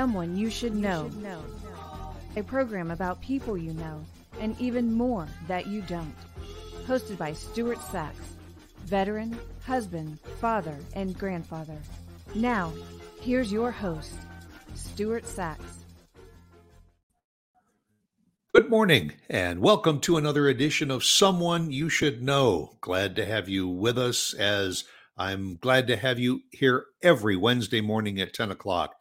[0.00, 1.10] Someone You Should Know.
[2.34, 4.02] A program about people you know
[4.40, 6.14] and even more that you don't.
[6.86, 8.34] Hosted by Stuart Sachs,
[8.86, 11.76] veteran, husband, father, and grandfather.
[12.34, 12.72] Now,
[13.20, 14.14] here's your host,
[14.74, 15.84] Stuart Sachs.
[18.54, 22.78] Good morning, and welcome to another edition of Someone You Should Know.
[22.80, 24.84] Glad to have you with us as
[25.18, 28.94] I'm glad to have you here every Wednesday morning at 10 o'clock.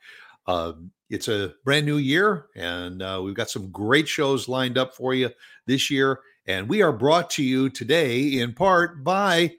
[0.49, 0.73] Uh,
[1.11, 5.13] it's a brand new year, and uh, we've got some great shows lined up for
[5.13, 5.29] you
[5.67, 6.21] this year.
[6.47, 9.51] And we are brought to you today in part by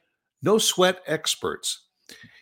[0.42, 1.86] No Sweat Experts.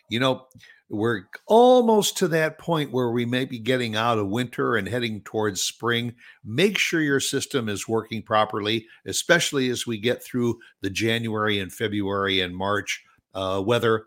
[0.09, 0.47] You know,
[0.89, 5.21] we're almost to that point where we may be getting out of winter and heading
[5.21, 6.15] towards spring.
[6.43, 11.71] Make sure your system is working properly, especially as we get through the January and
[11.71, 13.03] February and March
[13.35, 14.05] uh, weather.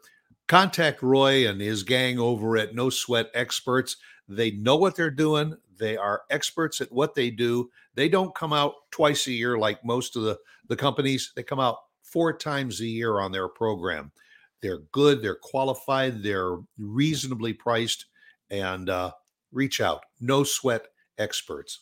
[0.49, 3.97] Contact Roy and his gang over at No Sweat Experts.
[4.37, 5.57] They know what they're doing.
[5.79, 7.71] They are experts at what they do.
[7.95, 10.39] They don't come out twice a year like most of the,
[10.69, 11.33] the companies.
[11.35, 14.13] They come out four times a year on their program.
[14.61, 18.07] They're good, they're qualified, they're reasonably priced,
[18.51, 19.11] and uh,
[19.51, 20.05] reach out.
[20.21, 20.87] No sweat
[21.19, 21.81] experts.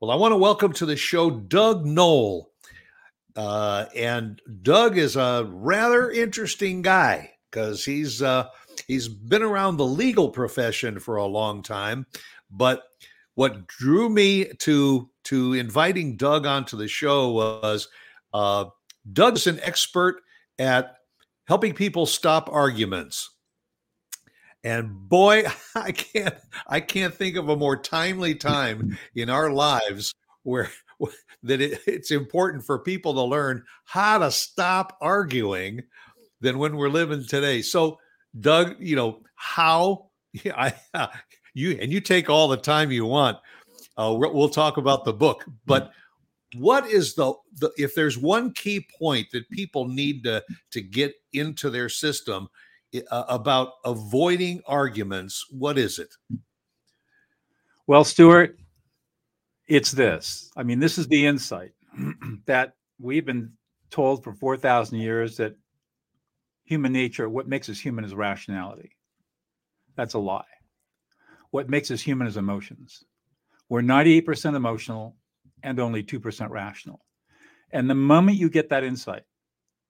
[0.00, 2.52] Well, I want to welcome to the show Doug Noll.
[3.34, 8.48] Uh, and Doug is a rather interesting guy because he's uh,
[8.86, 12.06] he's been around the legal profession for a long time.
[12.50, 12.84] But
[13.34, 17.88] what drew me to to inviting Doug onto the show was
[18.32, 18.66] uh,
[19.12, 20.22] Doug's an expert
[20.58, 20.96] at
[21.46, 23.30] helping people stop arguments.
[24.64, 25.44] And boy,
[25.74, 26.34] I can't
[26.66, 30.70] I can't think of a more timely time in our lives where
[31.42, 35.82] that it, it's important for people to learn how to stop arguing
[36.40, 37.62] than when we're living today.
[37.62, 37.98] So
[38.40, 40.10] Doug, you know, how
[40.54, 40.74] I
[41.54, 43.38] you and you take all the time you want.
[43.96, 45.90] Uh, we'll talk about the book, but
[46.54, 51.14] what is the, the if there's one key point that people need to to get
[51.32, 52.48] into their system
[53.10, 56.14] uh, about avoiding arguments, what is it?
[57.86, 58.58] Well, Stuart,
[59.66, 60.50] it's this.
[60.56, 61.72] I mean, this is the insight
[62.46, 63.52] that we've been
[63.90, 65.56] told for 4,000 years that
[66.66, 68.96] human nature, what makes us human is rationality.
[69.94, 70.44] That's a lie.
[71.52, 73.04] What makes us human is emotions.
[73.68, 75.16] We're 98% emotional
[75.62, 77.00] and only 2% rational.
[77.70, 79.22] And the moment you get that insight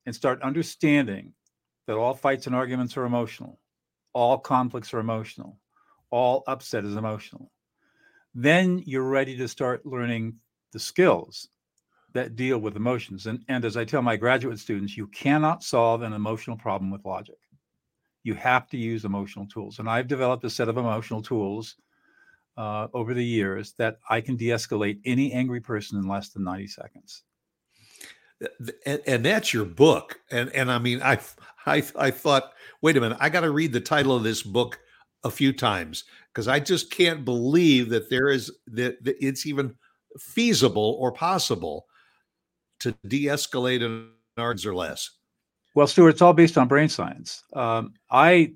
[0.05, 1.33] and start understanding
[1.87, 3.59] that all fights and arguments are emotional,
[4.13, 5.59] all conflicts are emotional,
[6.11, 7.51] all upset is emotional,
[8.35, 10.37] then you're ready to start learning
[10.73, 11.49] the skills
[12.17, 13.27] that deal with emotions.
[13.27, 17.05] And, and as I tell my graduate students, you cannot solve an emotional problem with
[17.05, 17.39] logic.
[18.25, 19.79] You have to use emotional tools.
[19.79, 21.77] And I've developed a set of emotional tools
[22.57, 26.45] uh, over the years that I can de escalate any angry person in less than
[26.45, 27.23] 90 seconds.
[28.87, 30.21] And, and, that's your book.
[30.31, 31.19] And and I mean, I
[31.65, 32.53] I I thought,
[32.83, 34.79] wait a minute, I got to read the title of this book
[35.25, 39.75] a few times because I just can't believe that there is that, that it's even
[40.19, 41.87] feasible or possible
[42.81, 45.11] to de-escalate an arms or less?
[45.75, 47.43] Well, Stuart, it's all based on brain science.
[47.53, 48.55] Um, I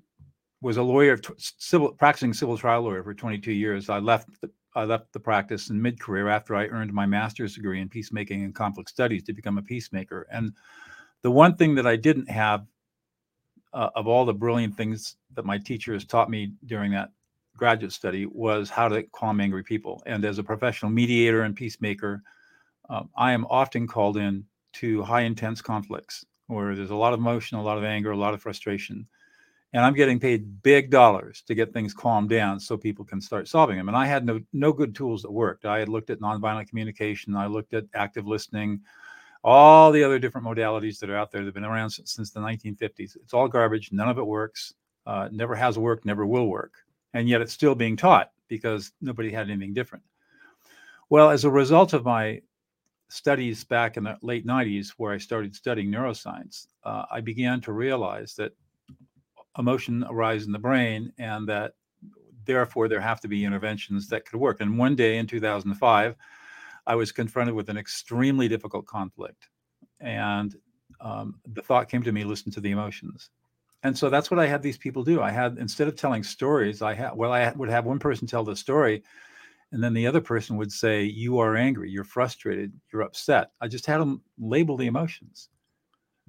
[0.62, 3.88] was a lawyer, civil practicing civil trial lawyer for 22 years.
[3.88, 7.80] I left the, I left the practice in mid-career after I earned my master's degree
[7.80, 10.26] in peacemaking and conflict studies to become a peacemaker.
[10.30, 10.52] And
[11.22, 12.66] the one thing that I didn't have
[13.72, 17.10] uh, of all the brilliant things that my teachers taught me during that
[17.56, 20.02] graduate study was how to calm angry people.
[20.06, 22.22] And as a professional mediator and peacemaker,
[22.90, 24.44] um, I am often called in
[24.74, 28.16] to high intense conflicts where there's a lot of emotion, a lot of anger, a
[28.16, 29.06] lot of frustration.
[29.72, 33.46] And I'm getting paid big dollars to get things calmed down so people can start
[33.46, 33.86] solving them.
[33.86, 35.64] And I had no no good tools that worked.
[35.64, 38.80] I had looked at nonviolent communication, I looked at active listening,
[39.44, 42.30] all the other different modalities that are out there that have been around since, since
[42.32, 43.16] the 1950s.
[43.16, 43.92] It's all garbage.
[43.92, 44.74] None of it works.
[45.06, 46.04] Uh, never has worked.
[46.04, 46.72] Never will work.
[47.14, 50.04] And yet it's still being taught because nobody had anything different.
[51.08, 52.40] Well, as a result of my
[53.12, 57.72] studies back in the late 90s, where I started studying neuroscience, uh, I began to
[57.72, 58.52] realize that
[59.58, 61.72] emotion arises in the brain and that
[62.44, 64.60] therefore there have to be interventions that could work.
[64.60, 66.14] And one day in 2005,
[66.86, 69.48] I was confronted with an extremely difficult conflict.
[70.00, 70.54] And
[71.00, 73.30] um, the thought came to me listen to the emotions.
[73.82, 75.22] And so that's what I had these people do.
[75.22, 78.44] I had, instead of telling stories, I had, well, I would have one person tell
[78.44, 79.02] the story
[79.72, 83.52] and then the other person would say, You are angry, you're frustrated, you're upset.
[83.60, 85.48] I just had them label the emotions.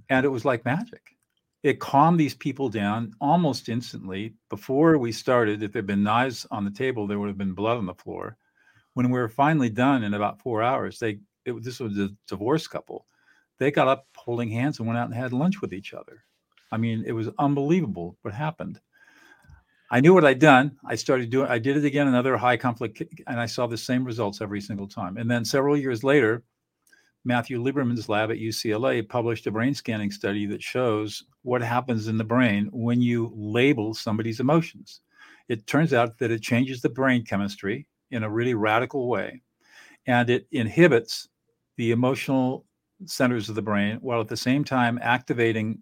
[0.10, 1.16] And it was like magic.
[1.64, 4.34] it calmed these people down almost instantly.
[4.50, 7.78] Before we started, if there'd been knives on the table, there would have been blood
[7.78, 8.38] on the floor.
[8.94, 12.70] When we were finally done in about four hours, they it, this was a divorced
[12.70, 13.06] couple.
[13.58, 16.24] They got up holding hands and went out and had lunch with each other.
[16.72, 18.80] I mean, it was unbelievable what happened.
[19.94, 20.78] I knew what I'd done.
[20.86, 21.50] I started doing.
[21.50, 24.88] I did it again, another high conflict, and I saw the same results every single
[24.88, 25.18] time.
[25.18, 26.44] And then several years later,
[27.26, 32.18] Matthew Lieberman's lab at UCLA published a brain scanning study that shows what happens in
[32.18, 35.02] the brain when you label somebody's emotions.
[35.50, 39.42] It turns out that it changes the brain chemistry in a really radical way,
[40.08, 41.28] and it inhibits
[41.76, 42.66] the emotional
[43.06, 45.80] centers of the brain while at the same time activating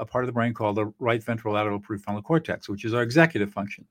[0.00, 3.52] a part of the brain called the right ventrolateral prefrontal cortex, which is our executive
[3.52, 3.86] function.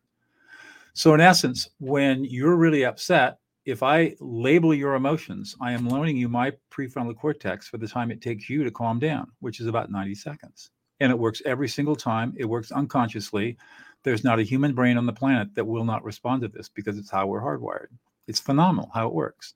[0.93, 6.17] So, in essence, when you're really upset, if I label your emotions, I am loaning
[6.17, 9.67] you my prefrontal cortex for the time it takes you to calm down, which is
[9.67, 10.71] about 90 seconds.
[10.99, 12.33] And it works every single time.
[12.35, 13.57] It works unconsciously.
[14.03, 16.97] There's not a human brain on the planet that will not respond to this because
[16.97, 17.87] it's how we're hardwired.
[18.27, 19.53] It's phenomenal how it works.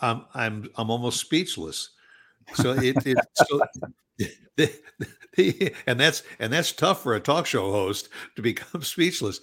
[0.00, 1.90] I'm I'm I'm almost speechless.
[2.54, 3.62] So it, it so
[4.56, 4.72] the,
[5.36, 9.40] the, and that's and that's tough for a talk show host to become speechless.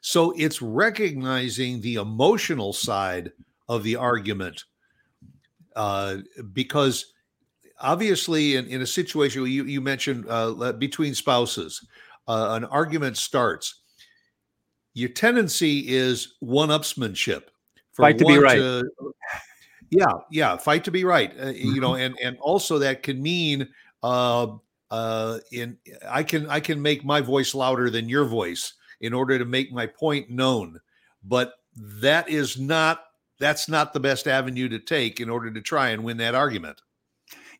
[0.00, 3.32] So it's recognizing the emotional side
[3.68, 4.64] of the argument,
[5.76, 6.18] uh,
[6.52, 7.12] because
[7.80, 11.86] obviously in, in a situation you you mentioned uh, between spouses,
[12.26, 13.82] uh, an argument starts.
[14.94, 17.44] Your tendency is one-upsmanship.
[17.92, 18.56] For Fight to be right.
[18.56, 18.90] To,
[19.90, 21.32] yeah, yeah, fight to be right.
[21.40, 21.46] Uh.
[21.48, 22.02] You know, mm-hmm.
[22.02, 23.68] and and also that can mean
[24.02, 24.48] uh
[24.90, 25.76] uh in
[26.08, 29.72] I can I can make my voice louder than your voice in order to make
[29.72, 30.80] my point known.
[31.24, 33.04] But that is not
[33.38, 36.80] that's not the best avenue to take in order to try and win that argument.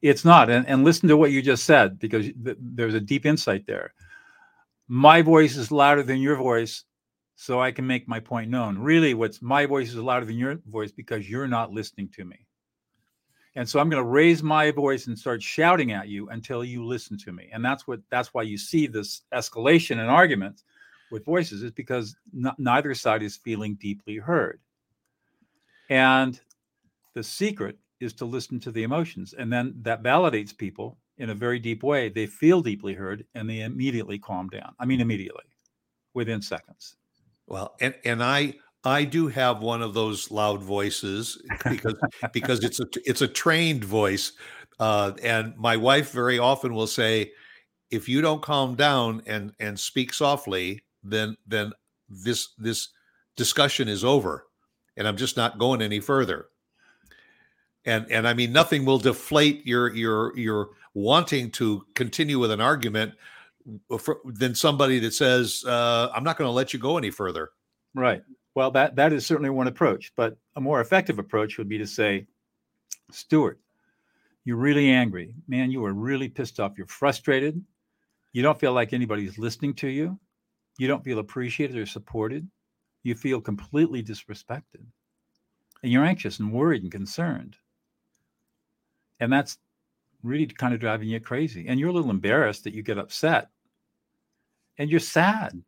[0.02, 0.50] It's not.
[0.50, 3.94] And, and listen to what you just said because th- there's a deep insight there.
[4.88, 6.84] My voice is louder than your voice
[7.40, 8.76] so I can make my point known.
[8.76, 12.48] Really, what's my voice is louder than your voice because you're not listening to me.
[13.54, 16.84] And so I'm going to raise my voice and start shouting at you until you
[16.84, 17.48] listen to me.
[17.52, 20.64] And that's what that's why you see this escalation in arguments
[21.12, 24.58] with voices is because n- neither side is feeling deeply heard.
[25.90, 26.40] And
[27.14, 29.32] the secret is to listen to the emotions.
[29.32, 32.08] And then that validates people in a very deep way.
[32.08, 34.74] They feel deeply heard and they immediately calm down.
[34.80, 35.44] I mean, immediately
[36.14, 36.96] within seconds.
[37.48, 38.54] Well, and and I
[38.84, 41.94] I do have one of those loud voices because
[42.32, 44.32] because it's a it's a trained voice,
[44.78, 47.32] uh, and my wife very often will say,
[47.90, 51.72] if you don't calm down and and speak softly, then then
[52.08, 52.90] this this
[53.34, 54.46] discussion is over,
[54.96, 56.46] and I'm just not going any further.
[57.86, 62.60] And and I mean nothing will deflate your your your wanting to continue with an
[62.60, 63.14] argument
[64.24, 67.50] than somebody that says, uh, "I'm not going to let you go any further."
[67.94, 68.22] Right.
[68.54, 71.86] Well, that that is certainly one approach, but a more effective approach would be to
[71.86, 72.26] say,
[73.10, 73.60] "Stuart,
[74.44, 75.70] you're really angry, man.
[75.70, 76.76] You are really pissed off.
[76.76, 77.62] You're frustrated.
[78.32, 80.18] You don't feel like anybody's listening to you.
[80.78, 82.48] You don't feel appreciated or supported.
[83.02, 84.84] You feel completely disrespected,
[85.82, 87.56] and you're anxious and worried and concerned."
[89.20, 89.58] And that's
[90.22, 91.66] really kind of driving you crazy.
[91.68, 93.50] And you're a little embarrassed that you get upset
[94.78, 95.60] and you're sad.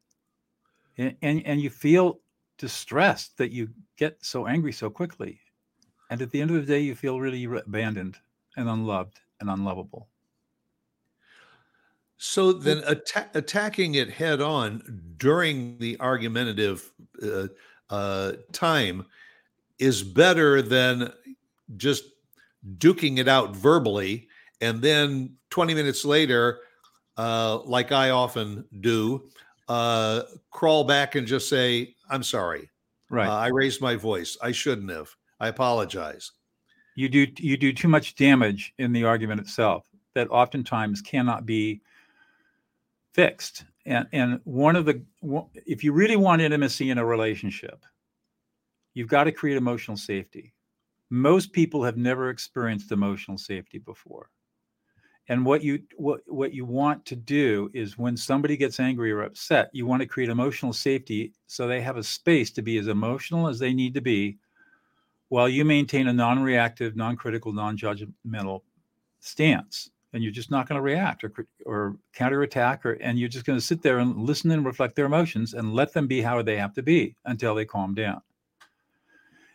[0.98, 2.20] And, and, and you feel
[2.58, 5.40] distressed that you get so angry so quickly.
[6.10, 8.18] And at the end of the day you feel really abandoned
[8.56, 10.08] and unloved and unlovable.
[12.18, 17.46] So then atta- attacking it head on during the argumentative uh,
[17.88, 19.06] uh, time
[19.78, 21.12] is better than
[21.78, 22.04] just
[22.76, 24.28] duking it out verbally
[24.60, 26.60] and then 20 minutes later
[27.20, 29.28] uh, like I often do,
[29.68, 32.70] uh, crawl back and just say, I'm sorry.
[33.10, 33.28] Right.
[33.28, 34.38] Uh, I raised my voice.
[34.42, 35.10] I shouldn't have.
[35.38, 36.32] I apologize.
[36.96, 39.84] You do you do too much damage in the argument itself
[40.14, 41.82] that oftentimes cannot be
[43.12, 43.64] fixed.
[43.84, 45.02] And and one of the
[45.66, 47.84] if you really want intimacy in a relationship,
[48.94, 50.54] you've got to create emotional safety.
[51.10, 54.30] Most people have never experienced emotional safety before
[55.28, 59.22] and what you what what you want to do is when somebody gets angry or
[59.22, 62.88] upset you want to create emotional safety so they have a space to be as
[62.88, 64.38] emotional as they need to be
[65.30, 68.60] while you maintain a non-reactive non-critical non-judgmental
[69.20, 69.90] stance.
[70.12, 71.32] And you're just not going to react or
[71.64, 75.06] or counterattack or and you're just going to sit there and listen and reflect their
[75.06, 78.20] emotions and let them be how they have to be until they calm down.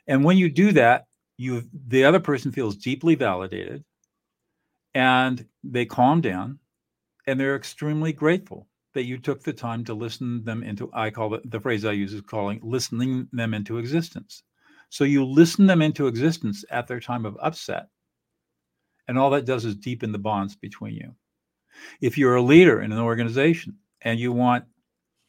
[0.07, 3.83] And when you do that you the other person feels deeply validated
[4.95, 6.57] and they calm down
[7.27, 11.35] and they're extremely grateful that you took the time to listen them into i call
[11.35, 14.41] it the phrase i use is calling listening them into existence.
[14.89, 17.89] So you listen them into existence at their time of upset
[19.07, 21.13] and all that does is deepen the bonds between you.
[22.01, 24.63] If you're a leader in an organization and you want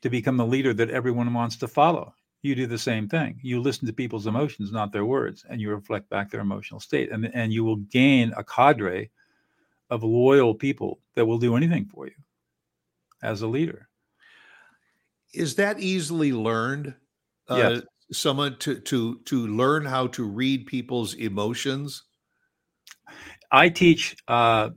[0.02, 3.40] to become the leader that everyone wants to follow you do the same thing.
[3.42, 7.10] You listen to people's emotions not their words and you reflect back their emotional state
[7.10, 9.10] and, and you will gain a cadre
[9.90, 12.14] of loyal people that will do anything for you
[13.22, 13.88] as a leader.
[15.32, 16.94] Is that easily learned?
[17.48, 17.82] Uh, yes.
[18.12, 22.02] someone to to to learn how to read people's emotions.
[23.52, 24.16] I teach.
[24.26, 24.70] Uh,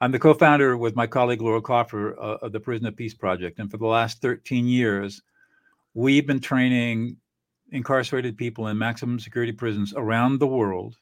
[0.00, 3.58] I'm the co-founder with my colleague Laurel Kaufer uh, of the Prison of Peace Project,
[3.58, 5.22] and for the last 13 years,
[5.94, 7.16] we've been training
[7.70, 10.96] incarcerated people in maximum security prisons around the world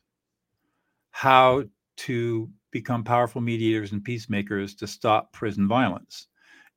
[1.11, 1.63] how
[1.97, 6.27] to become powerful mediators and peacemakers to stop prison violence.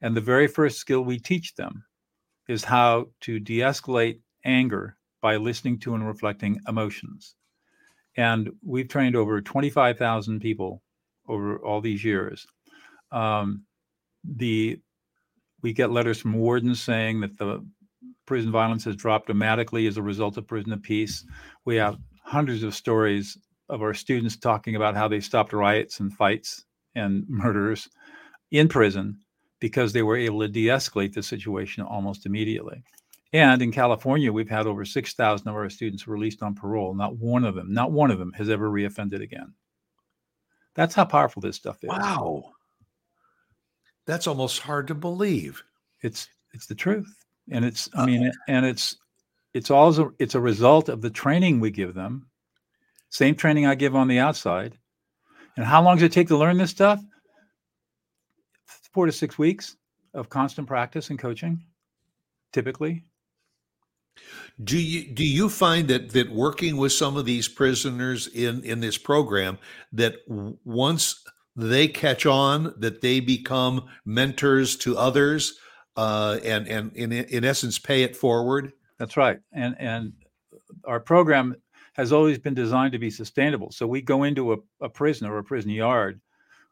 [0.01, 1.83] And the very first skill we teach them
[2.47, 7.35] is how to de escalate anger by listening to and reflecting emotions.
[8.17, 10.83] And we've trained over 25,000 people
[11.27, 12.45] over all these years.
[13.11, 13.63] Um,
[14.23, 14.79] the
[15.61, 17.65] we get letters from wardens saying that the
[18.27, 21.25] prison violence has dropped dramatically as a result of prison of peace.
[21.65, 23.37] We have hundreds of stories
[23.69, 27.89] of our students talking about how they stopped riots and fights and murders
[28.51, 29.17] in prison
[29.59, 32.83] because they were able to de-escalate the situation almost immediately.
[33.33, 36.93] And in California, we've had over 6,000 of our students released on parole.
[36.93, 39.53] Not one of them, not one of them has ever reoffended again.
[40.75, 41.89] That's how powerful this stuff is.
[41.89, 42.51] Wow.
[44.05, 45.63] That's almost hard to believe.
[46.01, 47.13] It's it's the truth.
[47.51, 48.97] And it's I uh, mean and it's
[49.53, 52.27] it's also it's a result of the training we give them
[53.15, 54.77] same training I give on the outside.
[55.55, 57.01] And how long does it take to learn this stuff?
[58.91, 59.77] Four to six weeks
[60.13, 61.63] of constant practice and coaching,
[62.51, 63.03] typically.
[64.61, 68.81] Do you do you find that that working with some of these prisoners in in
[68.81, 69.59] this program
[69.93, 71.23] that once
[71.55, 75.57] they catch on that they become mentors to others
[75.95, 78.73] uh, and and in in essence pay it forward?
[78.99, 79.39] That's right.
[79.53, 80.13] And and
[80.85, 81.55] our program
[81.95, 83.71] has always been designed to be sustainable.
[83.71, 86.19] So we go into a, a prison or a prison yard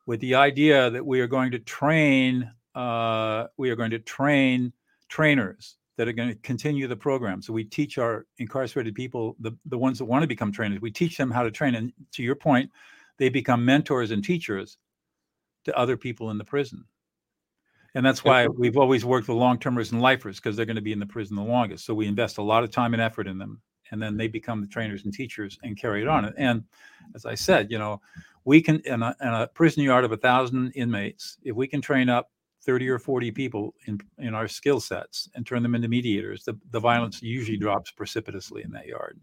[0.05, 4.73] with the idea that we are going to train uh, we are going to train
[5.07, 7.39] trainers that are going to continue the program.
[7.39, 10.89] So we teach our incarcerated people, the, the ones that want to become trainers, we
[10.89, 11.75] teach them how to train.
[11.75, 12.71] And to your point,
[13.19, 14.77] they become mentors and teachers
[15.65, 16.83] to other people in the prison.
[17.93, 20.81] And that's why we've always worked with long termers and lifers because they're going to
[20.81, 21.85] be in the prison the longest.
[21.85, 23.61] So we invest a lot of time and effort in them
[23.93, 26.33] and then they become the trainers and teachers and carry it on.
[26.35, 26.63] And
[27.13, 28.01] as I said, you know,
[28.43, 31.79] we can in a, in a prison yard of a thousand inmates, if we can
[31.79, 32.31] train up
[32.63, 36.57] 30 or 40 people in in our skill sets and turn them into mediators, the,
[36.71, 39.19] the violence usually drops precipitously in that yard.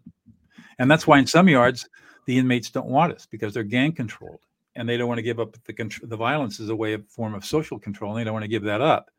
[0.79, 1.87] And that's why in some yards,
[2.25, 5.41] the inmates don't want us because they're gang controlled and they don't want to give
[5.41, 8.11] up the the violence as a way of form of social control.
[8.11, 9.11] And they don't want to give that up.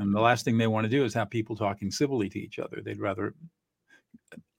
[0.00, 2.58] And the last thing they want to do is have people talking civilly to each
[2.58, 2.80] other.
[2.82, 3.34] They'd rather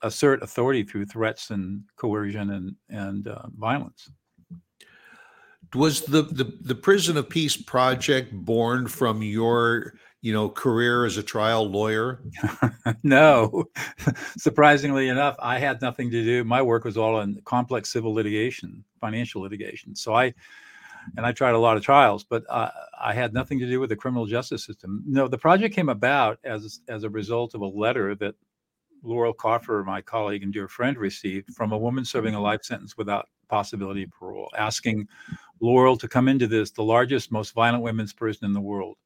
[0.01, 4.09] assert authority through threats and coercion and and uh, violence.
[5.73, 11.17] Was the, the the Prison of Peace project born from your you know career as
[11.17, 12.23] a trial lawyer?
[13.03, 13.65] no,
[14.37, 16.43] surprisingly enough, I had nothing to do.
[16.43, 19.95] My work was all in complex civil litigation, financial litigation.
[19.95, 20.33] So I
[21.17, 23.89] and I tried a lot of trials, but uh, I had nothing to do with
[23.89, 25.03] the criminal justice system.
[25.07, 28.35] No, the project came about as as a result of a letter that
[29.03, 32.45] Laurel Kaufer, my colleague and dear friend, received from a woman serving a mm-hmm.
[32.45, 35.07] life sentence without possibility of parole, asking
[35.59, 38.97] Laurel to come into this, the largest, most violent women's prison in the world,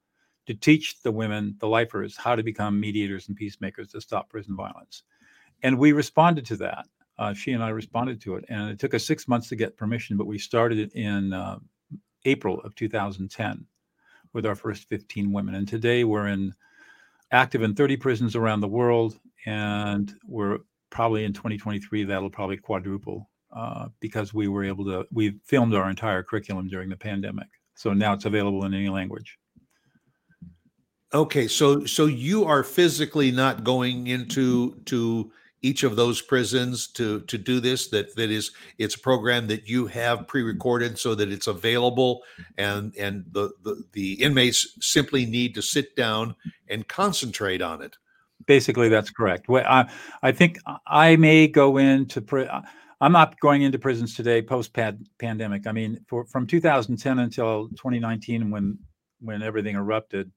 [0.46, 4.56] to teach the women, the lifers, how to become mediators and peacemakers to stop prison
[4.56, 5.04] violence.
[5.64, 6.86] And we responded to that.
[7.18, 8.46] Uh, she and I responded to it.
[8.50, 11.60] And it took us six months to get permission, but we started it in uh,
[12.26, 13.66] April of 2010
[14.34, 15.56] with our first 15 women.
[15.56, 16.54] And today we're in
[17.32, 23.30] active in 30 prisons around the world and we're probably in 2023 that'll probably quadruple
[23.56, 27.48] uh, because we were able to we filmed our entire curriculum during the pandemic.
[27.76, 29.38] So now it's available in any language.
[31.14, 35.32] Okay so so you are physically not going into to
[35.66, 39.68] each of those prisons to to do this that that is it's a program that
[39.68, 42.22] you have pre-recorded so that it's available
[42.58, 46.36] and and the the, the inmates simply need to sit down
[46.70, 47.98] and concentrate on it
[48.48, 49.48] Basically, that's correct.
[49.48, 49.90] well, I,
[50.22, 52.22] I think I may go into.
[53.02, 54.72] I'm not going into prisons today post
[55.18, 55.68] pandemic.
[55.68, 58.78] I mean, for from 2010 until 2019, when
[59.20, 60.32] when everything erupted,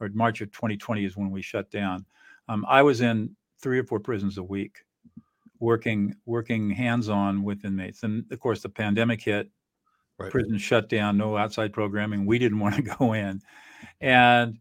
[0.00, 2.04] or March of 2020 is when we shut down.
[2.48, 3.34] Um, I was in
[3.64, 4.84] three or four prisons a week,
[5.58, 8.02] working working hands on with inmates.
[8.02, 9.50] And of course, the pandemic hit.
[10.16, 10.30] Right.
[10.30, 12.24] Prison shut down, no outside programming.
[12.24, 13.40] We didn't want to go in,
[14.00, 14.58] and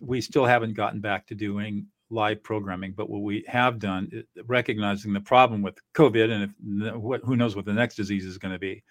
[0.00, 2.92] we still haven't gotten back to doing live programming.
[2.92, 7.56] But what we have done, recognizing the problem with COVID, and if, what, who knows
[7.56, 8.82] what the next disease is going to be.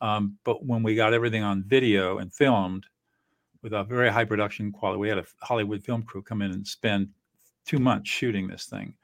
[0.00, 2.86] Um, but when we got everything on video and filmed
[3.62, 6.66] with a very high production quality, we had a Hollywood film crew come in and
[6.66, 7.10] spend
[7.66, 8.94] two months shooting this thing.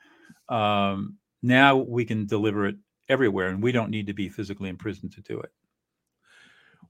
[0.48, 2.76] Um, now we can deliver it
[3.08, 5.50] everywhere, and we don't need to be physically in prison to do it.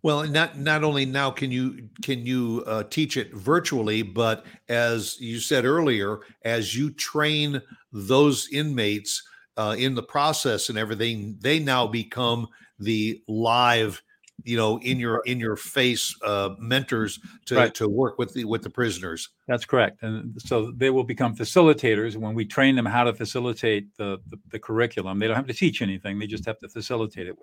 [0.03, 5.21] Well, not not only now can you can you uh, teach it virtually, but as
[5.21, 7.61] you said earlier, as you train
[7.93, 9.23] those inmates
[9.57, 12.47] uh, in the process and everything, they now become
[12.79, 14.03] the live,
[14.45, 17.75] you know, in your in your face uh, mentors to right.
[17.75, 19.31] to work with the with the prisoners.
[19.49, 22.17] That's correct, and so they will become facilitators.
[22.17, 25.55] When we train them how to facilitate the the, the curriculum, they don't have to
[25.55, 27.37] teach anything; they just have to facilitate it.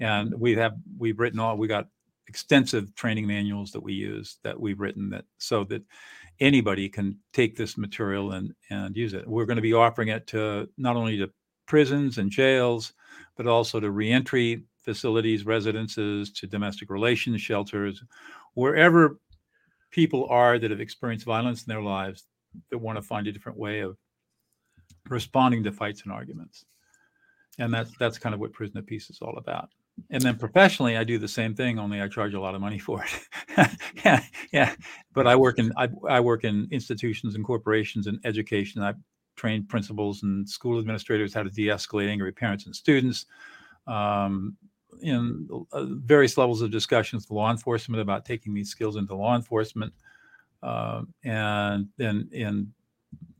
[0.00, 1.88] And we have we've written all we got
[2.28, 5.82] extensive training manuals that we use that we've written that so that
[6.40, 10.26] anybody can take this material and and use it we're going to be offering it
[10.26, 11.30] to not only to
[11.66, 12.92] prisons and jails
[13.34, 18.02] but also to reentry facilities residences to domestic relations shelters
[18.54, 19.18] wherever
[19.90, 22.24] people are that have experienced violence in their lives
[22.70, 23.98] that want to find a different way of
[25.10, 26.64] responding to fights and arguments.
[27.58, 29.68] And that's that's kind of what prison of peace is all about.
[30.08, 32.78] And then professionally i do the same thing only i charge a lot of money
[32.88, 33.68] for it.
[34.06, 34.24] Yeah
[34.54, 34.74] yeah.
[35.12, 38.80] But i work in I, I work in institutions and corporations and education.
[38.80, 38.96] I've
[39.36, 43.26] trained principals and school administrators how to de-escalate angry parents and students.
[43.86, 44.56] Um,
[45.02, 49.36] in uh, various levels of discussions with law enforcement about taking these skills into law
[49.36, 49.92] enforcement
[50.62, 52.72] uh, and then in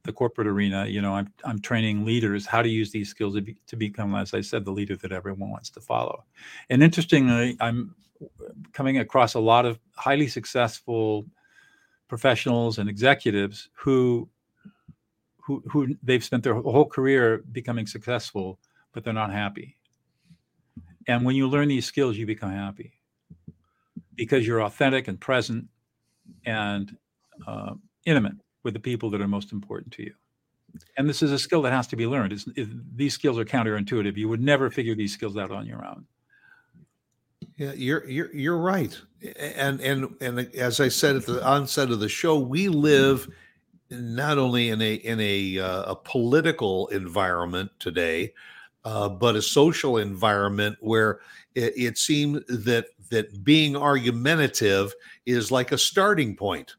[0.05, 3.43] the corporate arena, you know, I'm I'm training leaders how to use these skills to,
[3.43, 6.25] be, to become, as I said, the leader that everyone wants to follow.
[6.71, 7.95] And interestingly, I'm
[8.73, 11.27] coming across a lot of highly successful
[12.09, 14.29] professionals and executives who
[15.39, 18.59] who who they've spent their whole career becoming successful,
[18.93, 19.77] but they're not happy.
[21.09, 22.93] And when you learn these skills, you become happy
[24.15, 25.67] because you're authentic and present
[26.45, 26.97] and
[27.47, 30.13] uh, intimate with the people that are most important to you.
[30.99, 32.35] And this is a skill that has to be learned.
[32.35, 34.17] It's, it, these skills are counterintuitive.
[34.17, 36.05] You would never figure these skills out on your own.
[37.57, 38.97] Yeah, you're you're you're right.
[39.39, 43.29] And and and as I said at the onset of the show, we live
[43.91, 48.33] not only in a in a uh, a political environment today,
[48.89, 51.21] uh, but a social environment where
[51.55, 54.95] it, it seems that that being argumentative
[55.27, 56.75] is like a starting point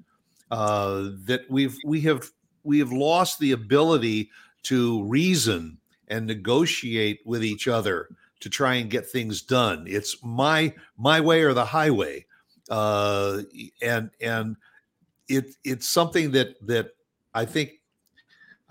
[0.50, 2.32] uh, that we've we have
[2.64, 4.32] we have lost the ability
[4.64, 9.86] to reason and negotiate with each other to try and get things done.
[9.88, 12.26] It's my my way or the highway,
[12.72, 13.44] uh,
[13.84, 14.56] and and
[15.28, 16.90] it it's something that that
[17.36, 17.79] I think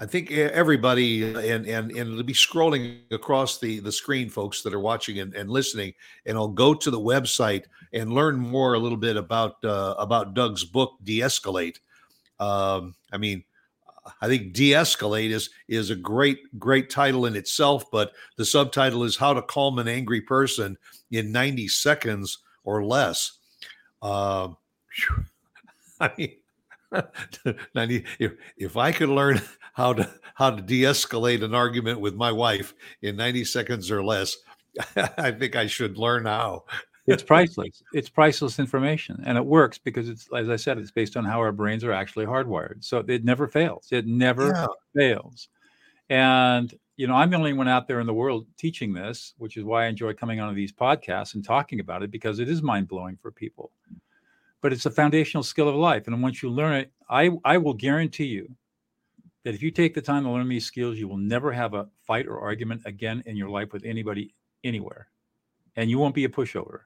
[0.00, 4.72] I think everybody and and and it'll be scrolling across the the screen, folks that
[4.72, 5.92] are watching and, and listening,
[6.24, 10.34] and I'll go to the website and learn more a little bit about uh, about
[10.34, 11.78] Doug's book, De-escalate.
[12.38, 13.42] Um, I mean,
[14.20, 19.16] I think De-escalate is is a great great title in itself, but the subtitle is
[19.16, 20.78] How to Calm an Angry Person
[21.10, 23.38] in 90 Seconds or Less.
[24.00, 24.50] Uh,
[26.00, 26.36] I mean,
[27.74, 29.40] 90 if, if i could learn
[29.74, 34.36] how to how to de-escalate an argument with my wife in 90 seconds or less
[35.18, 36.64] i think i should learn how.
[37.10, 37.82] It's priceless.
[37.94, 41.38] It's priceless information and it works because it's as i said it's based on how
[41.38, 42.84] our brains are actually hardwired.
[42.84, 43.88] So it never fails.
[43.90, 44.66] It never yeah.
[44.94, 45.48] fails.
[46.10, 49.56] And you know i'm the only one out there in the world teaching this which
[49.56, 52.60] is why i enjoy coming onto these podcasts and talking about it because it is
[52.60, 53.70] mind-blowing for people
[54.60, 56.06] but it's a foundational skill of life.
[56.06, 58.54] And once you learn it, I, I will guarantee you
[59.44, 61.88] that if you take the time to learn these skills, you will never have a
[62.06, 65.08] fight or argument again in your life with anybody anywhere.
[65.76, 66.80] And you won't be a pushover.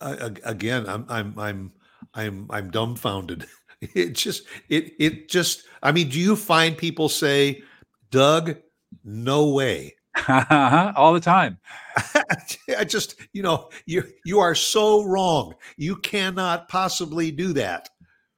[0.00, 1.72] Again, I'm, I'm, I'm,
[2.14, 3.46] I'm, I'm dumbfounded.
[3.94, 7.62] It just, it, it just, I mean, do you find people say,
[8.10, 8.56] Doug,
[9.04, 9.95] no way?
[10.28, 11.58] All the time.
[12.78, 15.54] I just, you know, you you are so wrong.
[15.76, 17.88] You cannot possibly do that.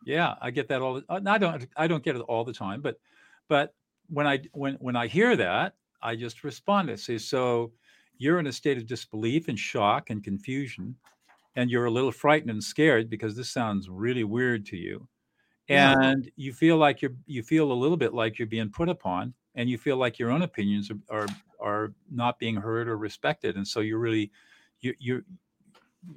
[0.04, 0.94] Yeah, I get that all.
[0.94, 1.66] The, uh, I don't.
[1.76, 2.96] I don't get it all the time, but
[3.48, 3.74] but
[4.08, 6.90] when I when when I hear that, I just respond.
[6.90, 7.72] I say, so
[8.16, 10.96] you're in a state of disbelief and shock and confusion,
[11.56, 15.06] and you're a little frightened and scared because this sounds really weird to you,
[15.68, 15.94] Yeah.
[16.00, 19.34] and you feel like you're you feel a little bit like you're being put upon,
[19.54, 21.26] and you feel like your own opinions are are,
[21.60, 24.30] are not being heard or respected, and so you're really
[24.80, 25.24] you you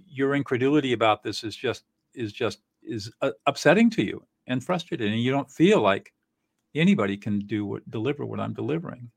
[0.07, 5.11] your incredulity about this is just is just is uh, upsetting to you and frustrating,
[5.11, 6.13] and you don't feel like
[6.75, 9.09] anybody can do what deliver what I'm delivering.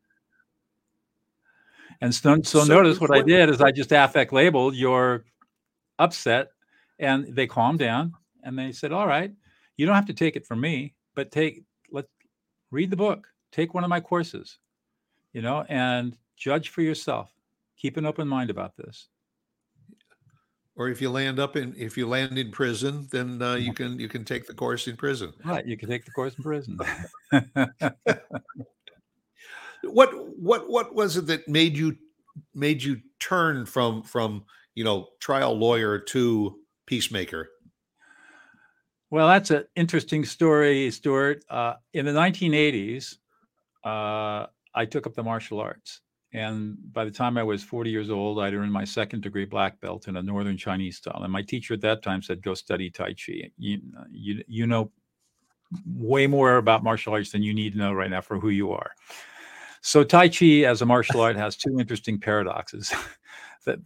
[2.00, 5.24] And so, so, So notice what I did is I just affect labeled your
[5.98, 6.50] upset,
[6.98, 9.32] and they calmed down and they said, "All right,
[9.76, 12.06] you don't have to take it from me, but take let
[12.70, 14.58] read the book, take one of my courses,
[15.34, 17.30] you know, and judge for yourself.
[17.76, 19.08] Keep an open mind about this."
[20.76, 23.98] Or if you land up in if you land in prison, then uh, you can
[23.98, 25.34] you can take the course in prison.
[25.44, 26.78] Right, you can take the course in prison.
[29.86, 31.96] What what what was it that made you
[32.54, 34.44] made you turn from from
[34.74, 37.50] you know trial lawyer to peacemaker?
[39.10, 41.44] Well, that's an interesting story, Stuart.
[41.48, 43.16] Uh, in the 1980s,
[43.84, 46.00] uh, I took up the martial arts.
[46.32, 49.80] And by the time I was 40 years old, I'd earned my second degree black
[49.80, 51.22] belt in a Northern Chinese style.
[51.22, 53.50] And my teacher at that time said, go study Tai Chi.
[53.56, 54.90] You, you, you know
[55.86, 58.72] way more about martial arts than you need to know right now for who you
[58.72, 58.90] are.
[59.80, 62.92] So, Tai Chi as a martial art has two interesting paradoxes
[63.66, 63.78] that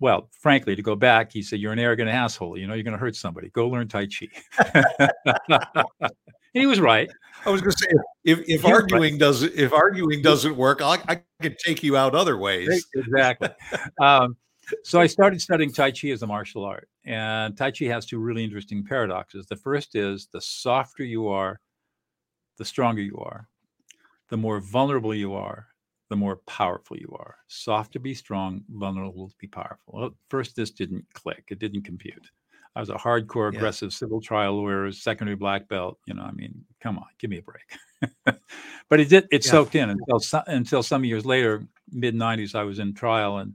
[0.00, 2.58] well, frankly, to go back, he said, You're an arrogant asshole.
[2.58, 3.50] You know, you're going to hurt somebody.
[3.50, 5.84] Go learn Tai Chi.
[6.52, 7.08] he was right.
[7.44, 7.88] I was going to say
[8.24, 8.82] if if You're right.
[8.82, 12.86] arguing doesn't if arguing doesn't work, I, I could take you out other ways.
[12.94, 13.50] Exactly.
[14.00, 14.36] um,
[14.84, 16.88] so I started studying Tai Chi as a martial art.
[17.04, 19.46] And Tai Chi has two really interesting paradoxes.
[19.46, 21.60] The first is the softer you are,
[22.58, 23.48] the stronger you are.
[24.28, 25.68] The more vulnerable you are,
[26.08, 27.36] the more powerful you are.
[27.48, 29.94] Soft to be strong, vulnerable to be powerful.
[29.94, 31.44] Well, first, this didn't click.
[31.50, 32.26] It didn't compute.
[32.76, 33.58] I was a hardcore, Yeah.
[33.58, 35.98] aggressive civil trial lawyer, secondary black belt.
[36.06, 37.78] You know, I mean, come on, give me a break.
[38.88, 39.26] but it did.
[39.30, 39.50] It Yeah.
[39.50, 42.54] soaked in until until some years later, mid '90s.
[42.54, 43.54] I was in trial and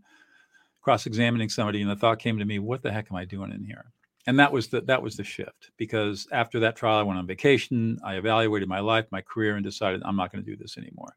[0.82, 3.64] cross-examining somebody, and the thought came to me, "What the heck am I doing in
[3.64, 3.86] here?"
[4.28, 7.28] And that was the that was the shift because after that trial, I went on
[7.28, 8.00] vacation.
[8.04, 11.16] I evaluated my life, my career, and decided I'm not going to do this anymore.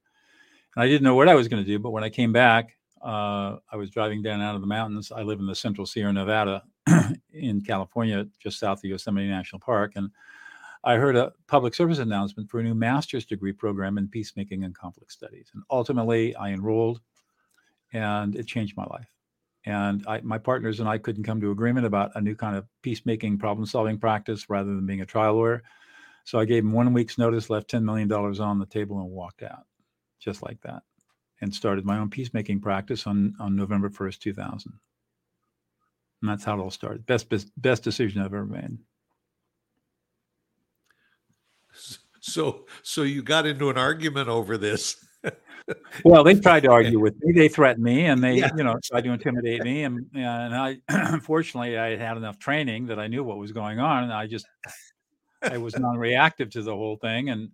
[0.76, 2.76] And I didn't know what I was going to do, but when I came back,
[3.02, 5.10] uh, I was driving down out of the mountains.
[5.10, 6.62] I live in the central Sierra Nevada
[7.32, 10.10] in California, just south of Yosemite National Park, and
[10.84, 14.74] I heard a public service announcement for a new master's degree program in peacemaking and
[14.74, 15.50] conflict studies.
[15.54, 17.00] And ultimately, I enrolled,
[17.92, 19.08] and it changed my life.
[19.64, 22.66] And I, my partners and I couldn't come to agreement about a new kind of
[22.82, 25.64] peacemaking problem-solving practice rather than being a trial lawyer.
[26.22, 29.42] So I gave him one week's notice, left $10 million on the table, and walked
[29.42, 29.64] out
[30.26, 30.82] just like that
[31.40, 34.72] and started my own peacemaking practice on, on November 1st, 2000.
[36.20, 37.06] And that's how it all started.
[37.06, 38.76] Best, best, best decision I've ever made.
[42.20, 44.96] So so you got into an argument over this.
[46.04, 47.32] Well, they tried to argue with me.
[47.32, 48.50] They threatened me and they, Yeah.
[48.56, 49.82] you know, tried to intimidate me.
[49.82, 53.80] And, and I, unfortunately, I had had enough training that I knew what was going
[53.80, 54.04] on.
[54.04, 54.46] And I just,
[55.42, 57.30] I was non reactive to the whole thing.
[57.30, 57.50] And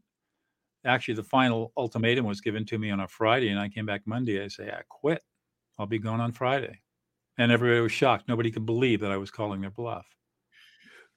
[0.85, 3.49] actually, the final ultimatum was given to me on a Friday.
[3.49, 4.43] And I came back Monday.
[4.43, 5.23] I say, I quit.
[5.79, 6.81] I'll be gone on Friday.
[7.39, 8.29] And everybody was shocked.
[8.29, 10.07] Nobody could believe that I was calling their bluff.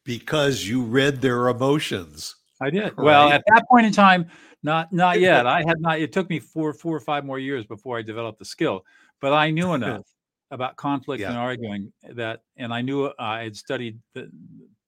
[0.05, 2.35] because you read their emotions.
[2.61, 2.95] I did.
[2.97, 4.27] Well, at that point in time,
[4.63, 5.45] not not yet.
[5.57, 5.99] I had not.
[5.99, 8.85] It took me four four or five more years before I developed the skill,
[9.19, 10.05] but I knew enough
[10.51, 14.29] about conflict and arguing that, and I knew uh, I had studied the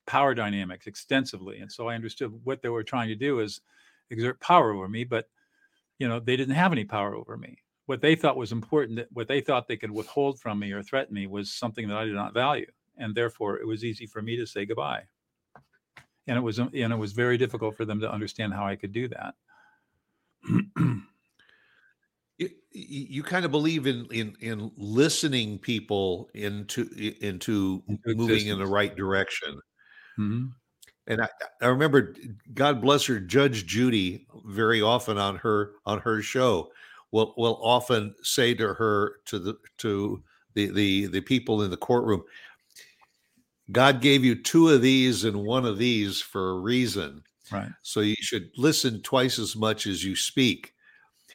[0.05, 3.59] power dynamics extensively, and so I understood what they were trying to do is
[4.11, 5.03] exert power over me.
[5.03, 5.29] But
[5.99, 7.59] you know, they didn't have any power over me.
[7.87, 10.83] What they thought was important, that- what they thought they could withhold from me or
[10.83, 14.21] threaten me, was something that I did not value, and therefore it was easy for
[14.21, 15.05] me to say goodbye
[16.27, 18.91] and it was and it was very difficult for them to understand how I could
[18.91, 19.35] do that.
[22.39, 26.87] You, you kind of believe in in in listening people into
[27.19, 29.59] into Into moving in the right direction.
[30.17, 30.57] Mhm.
[31.07, 31.27] And I,
[31.61, 32.13] I remember,
[32.53, 36.71] God bless her, Judge Judy, very often on her on her show,
[37.11, 40.21] will will often say to her to the to
[40.53, 42.23] the the the people in the courtroom,
[43.71, 47.23] God gave you two of these and one of these for a reason.
[47.51, 47.69] Right.
[47.81, 50.73] So you should listen twice as much as you speak.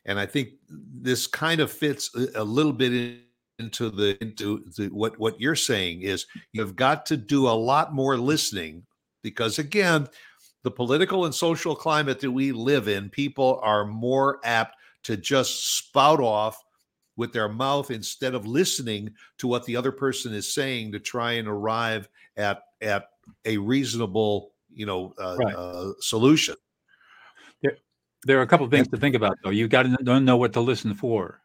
[0.04, 3.20] And I think this kind of fits a, little bit in-
[3.58, 7.94] into the into the what what you're saying is you've got to do a lot
[7.94, 8.82] more listening
[9.22, 10.08] because again,
[10.62, 15.76] the political and social climate that we live in, people are more apt to just
[15.76, 16.62] spout off
[17.16, 21.32] with their mouth instead of listening to what the other person is saying to try
[21.32, 23.06] and arrive at at
[23.44, 25.54] a reasonable you know uh, right.
[25.54, 26.54] uh, solution.
[27.62, 27.76] There,
[28.24, 29.50] there are a couple of things to think about though.
[29.50, 31.40] You got to know what to listen for.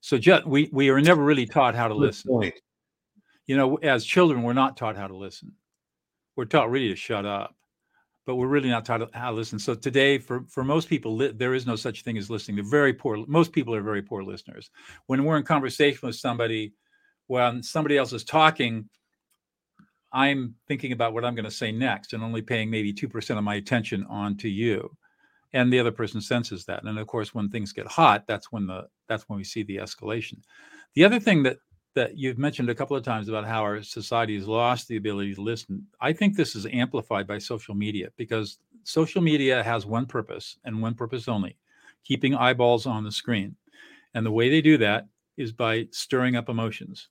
[0.00, 2.52] So just we we are never really taught how to listen.
[3.46, 5.52] you know as children we're not taught how to listen
[6.40, 7.54] we're taught really to shut up
[8.26, 9.58] but we're really not taught how to listen.
[9.58, 12.56] So today, for for most people, li- there is no such thing as listening.
[12.56, 13.24] They're very poor.
[13.26, 14.70] Most people are very poor listeners.
[15.06, 16.72] When we're in conversation with somebody,
[17.26, 18.88] when somebody else is talking,
[20.12, 23.36] I'm thinking about what I'm going to say next, and only paying maybe two percent
[23.38, 24.96] of my attention on to you,
[25.52, 26.84] and the other person senses that.
[26.84, 29.78] And of course, when things get hot, that's when the that's when we see the
[29.78, 30.38] escalation.
[30.94, 31.56] The other thing that
[31.94, 35.34] that you've mentioned a couple of times about how our society has lost the ability
[35.34, 35.84] to listen.
[36.00, 40.80] I think this is amplified by social media because social media has one purpose and
[40.80, 41.56] one purpose only
[42.04, 43.54] keeping eyeballs on the screen.
[44.14, 47.08] And the way they do that is by stirring up emotions.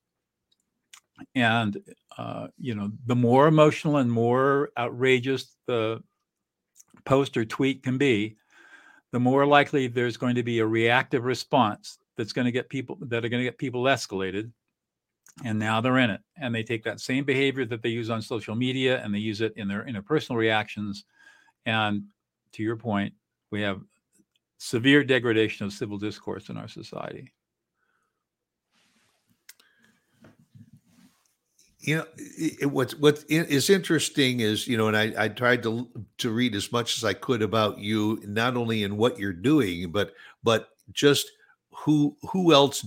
[1.35, 1.77] And,
[2.17, 6.01] uh, you know, the more emotional and more outrageous the
[7.05, 8.37] post or tweet can be,
[9.11, 12.97] the more likely there's going to be a reactive response that's going to get people
[13.01, 14.51] that are going to get people escalated
[15.43, 16.21] and now they're in it.
[16.37, 19.41] And they take that same behavior that they use on social media and they use
[19.41, 21.05] it in their interpersonal reactions.
[21.65, 22.03] And
[22.53, 23.13] to your point
[23.51, 23.81] we have
[24.57, 27.31] severe degradation of civil discourse in our society.
[31.81, 35.87] You know it, what's what is interesting is you know and I, I tried to
[36.17, 39.89] to read as much as i could about you not only in what you're doing
[39.89, 41.31] but but just
[41.71, 42.85] who who else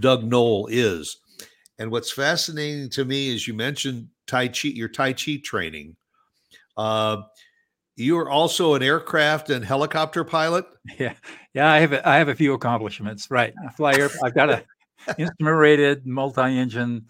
[0.00, 1.16] doug noll is
[1.78, 5.96] and what's fascinating to me is you mentioned Tai Chi, your Tai Chi training.
[6.76, 7.22] Uh,
[7.96, 10.66] you are also an aircraft and helicopter pilot.
[11.00, 11.14] Yeah,
[11.52, 11.72] yeah.
[11.72, 13.28] I have a, I have a few accomplishments.
[13.28, 14.08] Right, I fly air.
[14.22, 14.64] I've got a
[15.18, 17.06] instrument rated multi-engine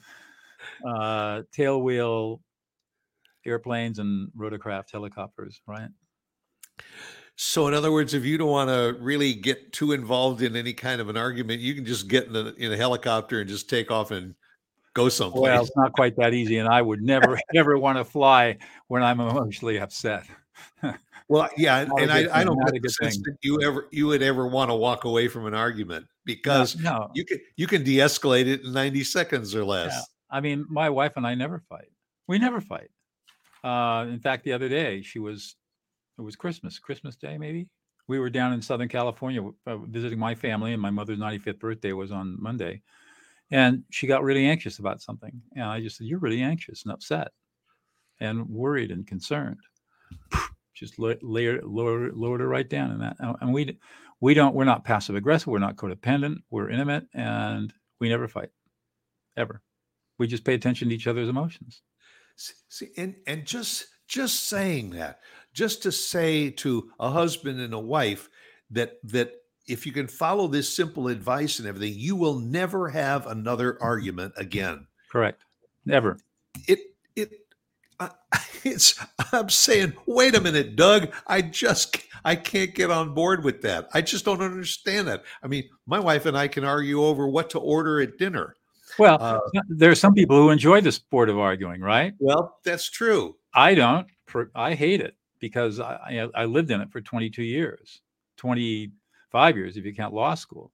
[0.82, 2.40] uh, tailwheel
[3.44, 5.60] airplanes and rotorcraft helicopters.
[5.66, 5.90] Right.
[7.36, 10.72] So, in other words, if you don't want to really get too involved in any
[10.72, 13.68] kind of an argument, you can just get in a, in a helicopter and just
[13.68, 14.34] take off and
[14.96, 15.42] go someplace.
[15.42, 18.56] Well, it's not quite that easy, and I would never ever want to fly
[18.88, 20.26] when I'm emotionally upset.
[21.28, 24.46] well, yeah, and I, I, don't get the sense that you ever you would ever
[24.46, 27.10] want to walk away from an argument because no, no.
[27.14, 29.92] you can you can de-escalate it in 90 seconds or less.
[29.92, 30.00] Yeah.
[30.30, 31.90] I mean, my wife and I never fight.
[32.26, 32.88] We never fight.
[33.62, 35.54] Uh, in fact, the other day she was
[36.18, 37.68] it was Christmas, Christmas Day maybe.
[38.08, 41.92] We were down in Southern California uh, visiting my family, and my mother's 95th birthday
[41.92, 42.82] was on Monday
[43.50, 45.40] and she got really anxious about something.
[45.54, 47.28] And I just said, You're really anxious and upset
[48.20, 49.60] and worried and concerned.
[50.74, 51.22] Just lowered,
[51.62, 53.16] lower, lowered her right down in that.
[53.40, 53.78] And we,
[54.20, 55.46] we don't, we're not passive aggressive.
[55.46, 56.36] We're not codependent.
[56.50, 58.50] We're intimate and we never fight
[59.38, 59.62] ever.
[60.18, 61.80] We just pay attention to each other's emotions.
[62.36, 65.20] See, and, and just, just saying that,
[65.54, 68.28] just to say to a husband and a wife
[68.70, 69.32] that, that
[69.66, 74.32] if you can follow this simple advice and everything, you will never have another argument
[74.36, 74.86] again.
[75.10, 75.42] Correct.
[75.84, 76.18] Never.
[76.66, 76.80] It
[77.14, 77.32] it
[77.98, 78.10] I,
[78.64, 78.98] it's
[79.32, 81.12] I'm saying, wait a minute, Doug.
[81.26, 83.88] I just I can't get on board with that.
[83.94, 85.24] I just don't understand that.
[85.42, 88.54] I mean, my wife and I can argue over what to order at dinner.
[88.98, 92.14] Well, uh, there are some people who enjoy the sport of arguing, right?
[92.18, 93.36] Well, that's true.
[93.52, 94.06] I don't.
[94.54, 98.00] I hate it because I I lived in it for 22 years.
[98.36, 98.90] 20
[99.36, 100.72] five years if you count law school,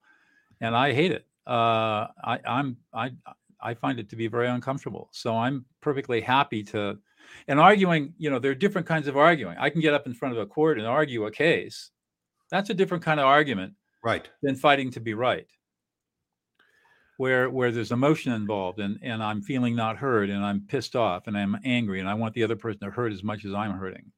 [0.60, 1.26] and I hate it.
[1.48, 3.10] Uh, I, I'm I
[3.60, 5.08] I find it to be very uncomfortable.
[5.10, 6.96] So I'm perfectly happy to.
[7.48, 9.56] And arguing, you know, there are different kinds of arguing.
[9.58, 11.90] I can get up in front of a court and argue a case.
[12.52, 14.28] That's a different kind of argument, right?
[14.42, 15.48] Than fighting to be right.
[17.16, 21.26] Where where there's emotion involved, and and I'm feeling not heard, and I'm pissed off,
[21.26, 23.72] and I'm angry, and I want the other person to hurt as much as I'm
[23.72, 24.12] hurting.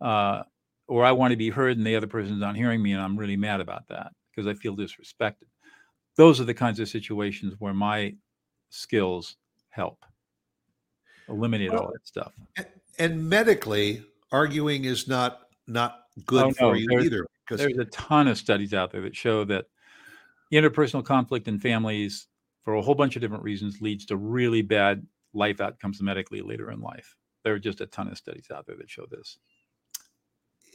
[0.00, 0.42] Uh,
[0.86, 3.16] or I want to be heard and the other person's not hearing me and I'm
[3.16, 5.48] really mad about that because I feel disrespected.
[6.16, 8.14] Those are the kinds of situations where my
[8.70, 9.36] skills
[9.70, 10.04] help
[11.28, 12.32] eliminate well, all that stuff.
[12.98, 17.26] And medically, arguing is not not good oh, for no, you there's, either.
[17.46, 19.66] Because there's a ton of studies out there that show that
[20.52, 22.28] interpersonal conflict in families,
[22.64, 26.70] for a whole bunch of different reasons, leads to really bad life outcomes medically later
[26.70, 27.16] in life.
[27.42, 29.38] There are just a ton of studies out there that show this.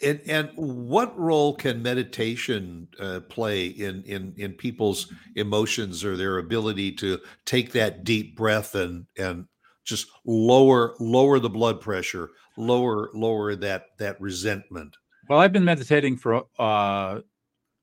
[0.04, 6.38] And, and what role can meditation uh, play in, in in people's emotions or their
[6.38, 9.46] ability to take that deep breath and and
[9.84, 14.96] just lower lower the blood pressure, lower lower that that resentment.
[15.28, 17.20] Well, I've been meditating for uh,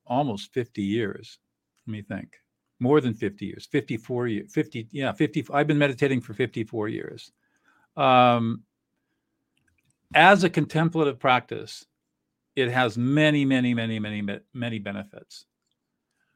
[0.06, 1.38] almost 50 years.
[1.86, 2.36] Let me think.
[2.78, 3.66] More than 50 years.
[3.66, 4.52] 54 years.
[4.52, 7.32] 50 yeah, 50 I've been meditating for 54 years.
[7.96, 8.62] Um,
[10.14, 11.84] as a contemplative practice,
[12.56, 15.44] it has many, many, many, many, many benefits.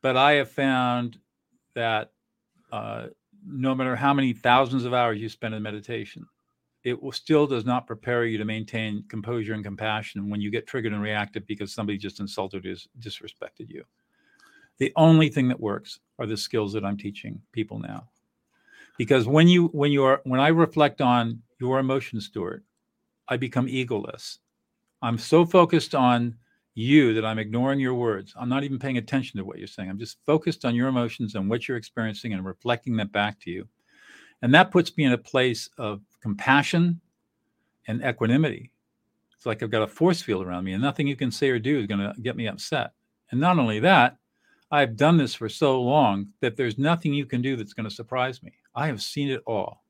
[0.03, 1.19] But I have found
[1.75, 2.13] that
[2.71, 3.07] uh,
[3.45, 6.27] no matter how many thousands of hours you spend in meditation,
[6.85, 10.67] it will still does not prepare you to maintain composure and compassion when you get
[10.67, 13.85] triggered and reactive because somebody just insulted or disrespected you.
[14.79, 18.09] The only thing that works are the skills that I'm teaching people now.
[18.97, 22.63] Because when you when you are when I reflect on your emotion, Stuart,
[23.29, 24.39] I become egoless.
[25.03, 26.37] I'm so focused on
[26.75, 28.35] you that I'm ignoring your words.
[28.39, 29.91] I'm not even paying attention to what you're saying.
[29.91, 33.51] I'm just focused on your emotions and what you're experiencing and reflecting that back to
[33.51, 33.69] you.
[34.43, 37.01] And that puts me in a place of compassion
[37.87, 38.71] and equanimity.
[39.37, 41.59] It's like I've got a force field around me, and nothing you can say or
[41.59, 42.93] do is going to get me upset.
[43.31, 44.17] And not only that,
[44.71, 47.95] I've done this for so long that there's nothing you can do that's going to
[47.95, 48.53] surprise me.
[48.75, 49.83] I have seen it all.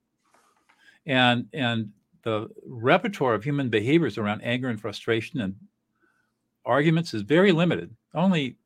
[1.07, 1.91] And and
[2.23, 5.55] the repertoire of human behaviors around anger and frustration and
[6.65, 7.95] arguments is very limited.
[8.15, 8.57] Only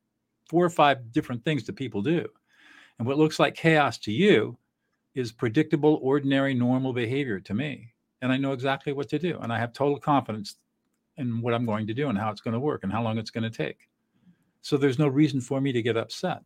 [0.49, 2.27] four or five different things that people do.
[2.99, 4.57] And what looks like chaos to you
[5.15, 7.93] is predictable, ordinary, normal behavior to me.
[8.21, 9.39] And I know exactly what to do.
[9.41, 10.55] And I have total confidence
[11.17, 13.17] in what I'm going to do and how it's going to work and how long
[13.17, 13.87] it's going to take.
[14.61, 16.41] So there's no reason for me to get upset.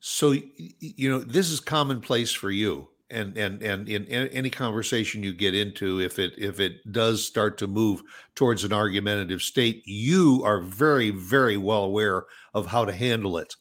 [0.00, 5.32] So, you know, this is commonplace for you and and and in any conversation you
[5.32, 8.02] get into if it if it does start to move
[8.34, 13.54] towards an argumentative state you are very very well aware of how to handle it.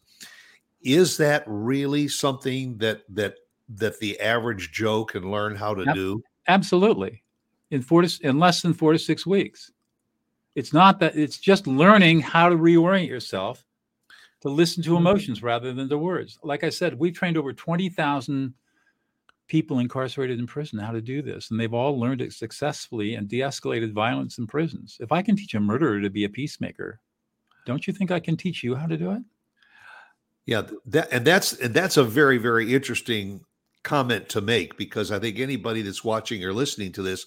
[0.82, 3.36] Is that really something that that
[3.70, 6.24] that the average joe can learn how to do?
[6.48, 7.24] absolutely.
[7.72, 9.72] In four to in less than four to six weeks.
[10.56, 13.66] It's not that it's just learning how to reorient yourself
[14.42, 15.00] to listen to mm-hmm.
[15.00, 16.40] emotions rather than the words.
[16.42, 18.54] Like i said we've trained over 20000
[19.48, 23.28] people incarcerated in prison how to do this, and they've all learned it successfully and
[23.28, 24.98] de-escalated violence in prisons.
[25.00, 27.00] If I can teach a murderer to be a peacemaker,
[27.66, 29.22] don't you think I can teach you how to do it?
[30.46, 33.42] Yeah, that and that's and that's a very very interesting
[33.84, 37.26] comment to make because I think anybody that's watching or listening to this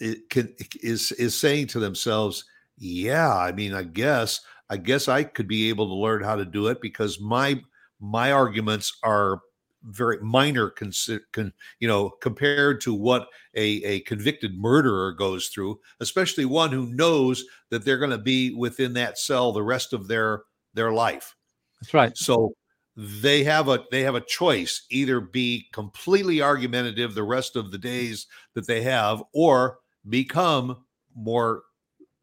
[0.00, 2.44] eh, can is is saying to themselves,
[2.76, 6.44] "Yeah, I mean, I guess I guess I could be able to learn how to
[6.44, 7.62] do it because my
[7.98, 9.40] my arguments are
[9.82, 15.78] very minor, consi- con, you know, compared to what a, a convicted murderer goes through,
[16.00, 20.08] especially one who knows that they're going to be within that cell the rest of
[20.08, 20.42] their
[20.74, 21.34] their life.
[21.80, 22.16] That's right.
[22.16, 22.54] So
[22.96, 27.78] they have a they have a choice: either be completely argumentative the rest of the
[27.78, 31.62] days that they have, or become more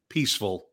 [0.10, 0.68] peaceful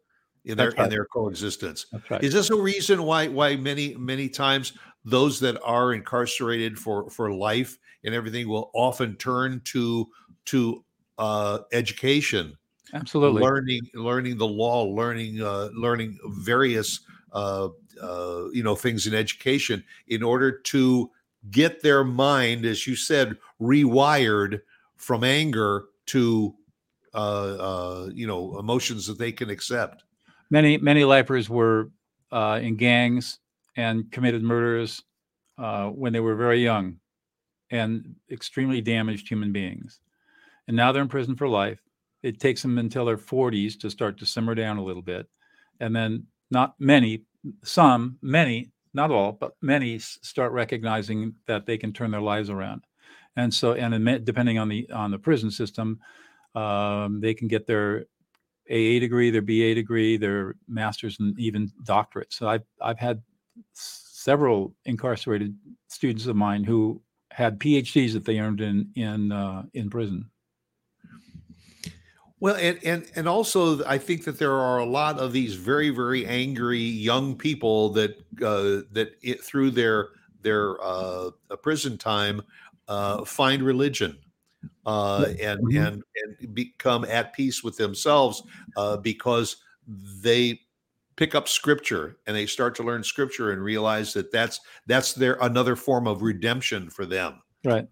[0.45, 0.85] in their right.
[0.85, 1.87] in their coexistence.
[2.11, 2.23] Right.
[2.23, 7.33] Is this a reason why why many many times those that are incarcerated for for
[7.33, 10.09] life and everything will often turn to
[10.47, 10.85] to
[11.19, 12.57] uh, education.
[12.93, 13.43] Absolutely.
[13.43, 17.01] Learning learning the law learning uh, learning various
[17.33, 17.69] uh,
[18.01, 21.11] uh, you know things in education in order to
[21.51, 24.61] get their mind as you said rewired
[24.97, 26.55] from anger to
[27.15, 30.05] uh, uh, you know emotions that they can accept.
[30.51, 31.91] Many many lifers were
[32.31, 33.41] uh, in gangs
[33.77, 35.03] and committed murders
[35.59, 36.97] uh, when they were very young
[37.71, 40.01] and extremely damaged human beings.
[40.69, 41.81] And now they're in prison for life.
[42.23, 45.27] It takes them until their 40s to start to simmer down a little bit.
[45.81, 47.25] And then, not many,
[47.63, 52.85] some, many, not all, but many start recognizing that they can turn their lives around.
[53.37, 55.99] And so, and depending on the on the prison system,
[56.55, 58.05] um, they can get their
[58.71, 62.33] AA degree, their BA degree, their master's, and even doctorate.
[62.33, 63.23] So I've I've had
[63.73, 65.57] several incarcerated
[65.89, 67.01] students of mine who
[67.31, 70.31] had PhDs that they earned in in uh, in prison.
[72.41, 75.91] Well, and, and and also, I think that there are a lot of these very
[75.91, 80.11] very angry young people that uh, that it, through their
[80.43, 81.31] their uh,
[81.63, 82.43] prison time
[82.89, 84.19] uh, find religion
[84.87, 85.77] uh, and mm-hmm.
[85.77, 86.03] and
[86.41, 88.43] and become at peace with themselves
[88.77, 89.57] uh, because
[90.21, 90.61] they
[91.17, 95.37] pick up scripture and they start to learn scripture and realize that that's that's their
[95.41, 97.87] another form of redemption for them right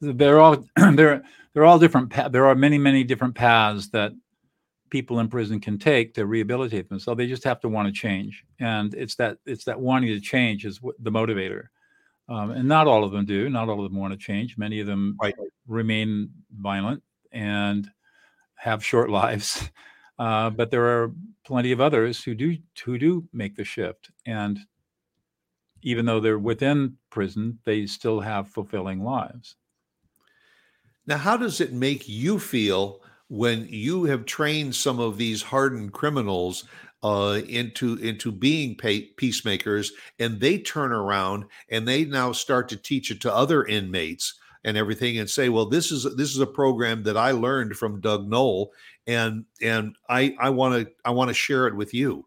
[0.00, 0.64] they're all
[0.94, 1.22] they're
[1.54, 4.12] they're all different there are many many different paths that
[4.90, 8.44] people in prison can take to rehabilitate themselves they just have to want to change
[8.60, 11.64] and it's that it's that wanting to change is what the motivator
[12.28, 13.48] Um, and not all of them do.
[13.48, 14.58] Not all of them want to change.
[14.58, 15.34] Many of them Right.
[15.66, 17.02] remain violent
[17.32, 17.90] and
[18.56, 19.70] have short lives.
[20.18, 21.12] Uh, but there are
[21.44, 24.10] plenty of others who do who do make the shift.
[24.26, 24.58] And
[25.82, 29.56] even though they're within prison, they still have fulfilling lives.
[31.06, 35.92] Now, how does it make you feel when you have trained some of these hardened
[35.92, 36.64] criminals
[37.02, 42.76] uh, into into being pa- peacemakers, and they turn around and they now start to
[42.76, 46.46] teach it to other inmates and everything, and say, "Well, this is this is a
[46.46, 48.72] program that I learned from Doug Noll,
[49.08, 52.26] and and I I want to I want to share it with you."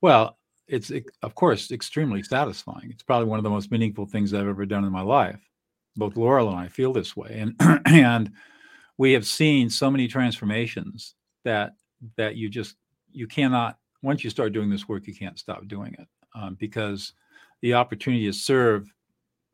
[0.00, 0.38] Well,
[0.68, 0.92] it's
[1.22, 2.90] of course extremely satisfying.
[2.90, 5.40] It's probably one of the most meaningful things I've ever done in my life.
[5.96, 8.30] Both Laurel and I feel this way, and and
[8.98, 11.72] we have seen so many transformations that
[12.16, 12.76] that you just
[13.12, 17.14] you cannot once you start doing this work you can't stop doing it um, because
[17.62, 18.92] the opportunity to serve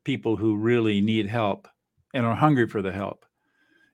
[0.04, 1.68] people who really need help
[2.14, 3.24] and are hungry for the help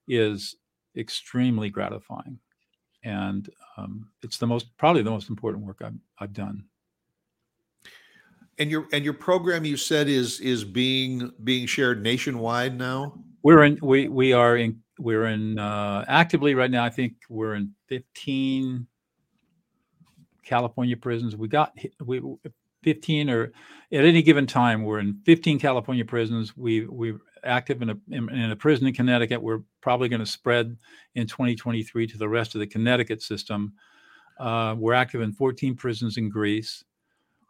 [0.09, 0.57] is
[0.97, 2.39] extremely gratifying.
[3.05, 6.64] And um, it's the most probably the most important work I've, I've done.
[8.59, 13.14] And your and your program you said is is being being shared nationwide now.
[13.43, 17.55] we're in we we are in we're in uh actively right now i think we're
[17.55, 18.84] in 15
[20.49, 21.36] california prisons.
[21.36, 22.22] We got we
[22.82, 23.53] 15 or
[23.93, 26.57] at any given time we're in 15 california prisons.
[26.57, 30.26] We we're active in a in, in a prison in connecticut we're probably going to
[30.26, 30.76] spread
[31.14, 33.72] in 2023 to the rest of the connecticut system
[34.39, 36.84] uh, we're active in 14 prisons in greece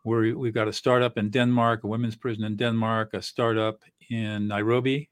[0.05, 4.49] we're, we've got a startup in denmark a women's prison in denmark a startup in
[4.49, 5.09] nairobi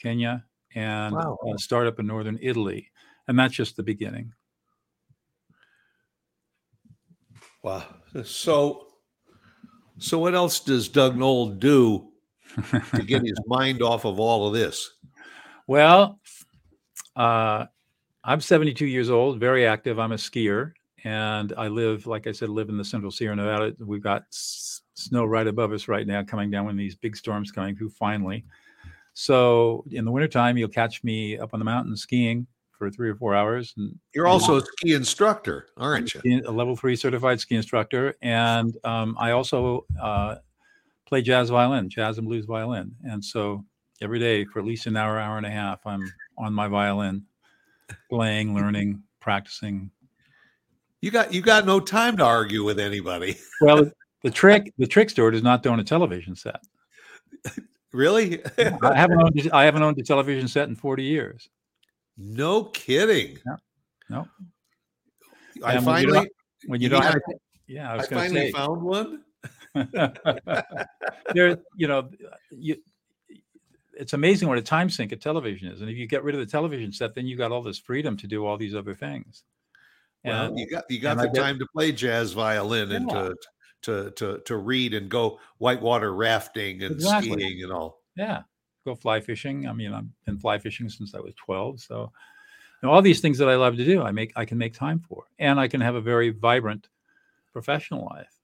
[0.00, 0.44] Kenya,
[0.74, 1.38] and Wow.
[1.54, 2.90] a startup in northern Italy.
[3.28, 4.32] And that's just the beginning.
[7.62, 7.84] Wow.
[8.24, 8.86] So
[9.98, 12.09] so what else does Doug Noll do
[12.94, 14.92] to get his mind off of all of this?
[15.66, 16.20] well,
[17.16, 17.66] uh,
[18.24, 19.98] I'm 72 years old, very active.
[19.98, 20.72] I'm a skier,
[21.04, 23.74] and I live, like I said, live in the central Sierra Nevada.
[23.78, 27.50] We've got s- snow right above us right now, coming down when these big storms
[27.50, 27.90] coming through.
[27.90, 28.44] Finally,
[29.14, 33.14] so in the wintertime, you'll catch me up on the mountain skiing for three or
[33.16, 36.42] four hours, and You're also a ski instructor, aren't you?
[36.46, 40.36] a level three certified ski instructor, and um, I also uh,
[41.10, 42.94] play jazz violin, jazz and blues violin.
[43.04, 43.64] And so
[44.00, 46.02] every day for at least an hour, hour and a half, I'm
[46.38, 47.24] on my violin,
[48.08, 49.90] playing, learning, practicing.
[51.02, 53.36] You got you got no time to argue with anybody.
[53.60, 53.90] Well,
[54.22, 56.60] the trick, the trick store does not own a television set.
[57.92, 58.40] Really?
[58.56, 61.48] I haven't owned, I haven't owned a television set in 40 years.
[62.16, 63.36] no kidding.
[63.44, 63.56] No.
[64.08, 64.28] No.
[65.64, 66.30] I And when you finally
[66.66, 67.20] When you, You don't, have,
[67.66, 68.52] yeah, I I was going to finally say.
[68.52, 69.22] found one.
[71.34, 72.08] there, you know,
[72.50, 72.76] you,
[73.94, 75.80] it's amazing what a time sink a television is.
[75.80, 78.16] And if you get rid of the television set, then you got all this freedom
[78.18, 79.44] to do all these other things.
[80.24, 83.34] Well, And you got you got the time to play jazz violin and to
[83.82, 87.32] to to to read and go whitewater rafting and Exactly.
[87.32, 88.02] skiing and all.
[88.16, 88.42] yeah,
[88.84, 89.66] go fly fishing.
[89.66, 91.80] I mean, I've been fly fishing since I was 12.
[91.80, 92.12] So
[92.82, 94.72] you know, all these things that I love to do, I make, I can make
[94.74, 96.88] time for, and I can have a very vibrant
[97.52, 98.39] professional life,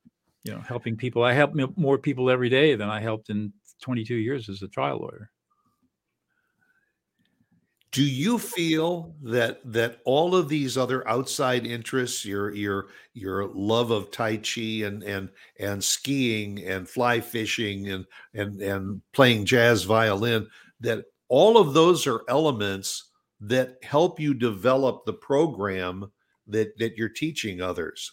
[0.47, 1.25] you know, helping people.
[1.25, 4.99] I help more people every day than I helped in 22 years as a trial
[4.99, 5.31] lawyer.
[7.91, 13.91] Do you feel that that all of these other outside interests, your your your love
[13.91, 19.85] of tai chi and and and skiing and fly fishing and and and playing jazz
[19.85, 20.47] violin,
[20.81, 26.13] that all of those are elements that help you develop the program
[26.47, 28.13] that that you're teaching others?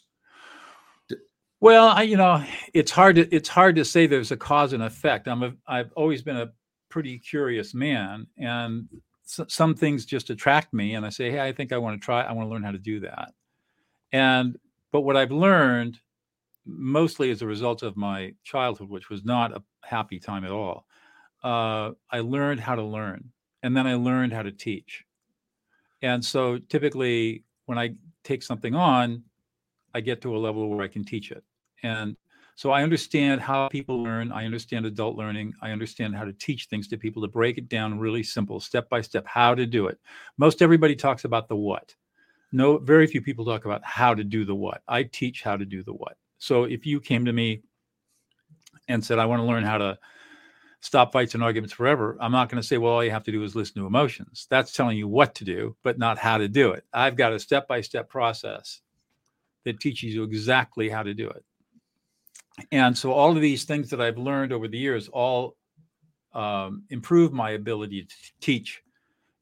[1.64, 2.44] Well, I, you know,
[2.74, 5.30] it's hard to it's hard to say there's a cause and effect.
[5.30, 6.52] I'm a I've always been a
[6.90, 8.90] pretty curious man, and
[9.26, 12.04] s- some things just attract me, and I say, hey, I think I want to
[12.04, 12.22] try.
[12.22, 13.32] I want to learn how to do that.
[14.12, 14.58] And
[14.92, 16.00] but what I've learned,
[16.66, 20.86] mostly as a result of my childhood, which was not a happy time at all,
[21.46, 23.32] uh, I learned how to learn,
[23.64, 25.06] and then I learned how to teach.
[26.02, 27.96] And so typically, when I
[28.26, 29.24] take something on,
[29.96, 31.44] I get to a level where I can teach it.
[31.84, 32.16] And
[32.56, 34.32] so I understand how people learn.
[34.32, 35.54] I understand adult learning.
[35.62, 38.90] I understand how to teach things to people to break it down really simple, step
[38.90, 40.00] by step, how to do it.
[40.38, 41.96] Most everybody talks about the what.
[42.52, 44.84] No, very few people talk about how to do the what.
[44.88, 46.18] I teach how to do the what.
[46.38, 47.64] So if you came to me
[48.88, 49.98] and said, I want to learn how to
[50.82, 53.32] stop fights and arguments forever, I'm not going to say, well, all you have to
[53.32, 54.46] do is listen to emotions.
[54.52, 56.86] That's telling you what to do, but not how to do it.
[56.94, 58.82] I've got a step by step process
[59.66, 61.44] that teaches you exactly how to do it.
[62.72, 65.56] And so all of these things that I've learned over the years all
[66.34, 68.82] um, improve my ability to teach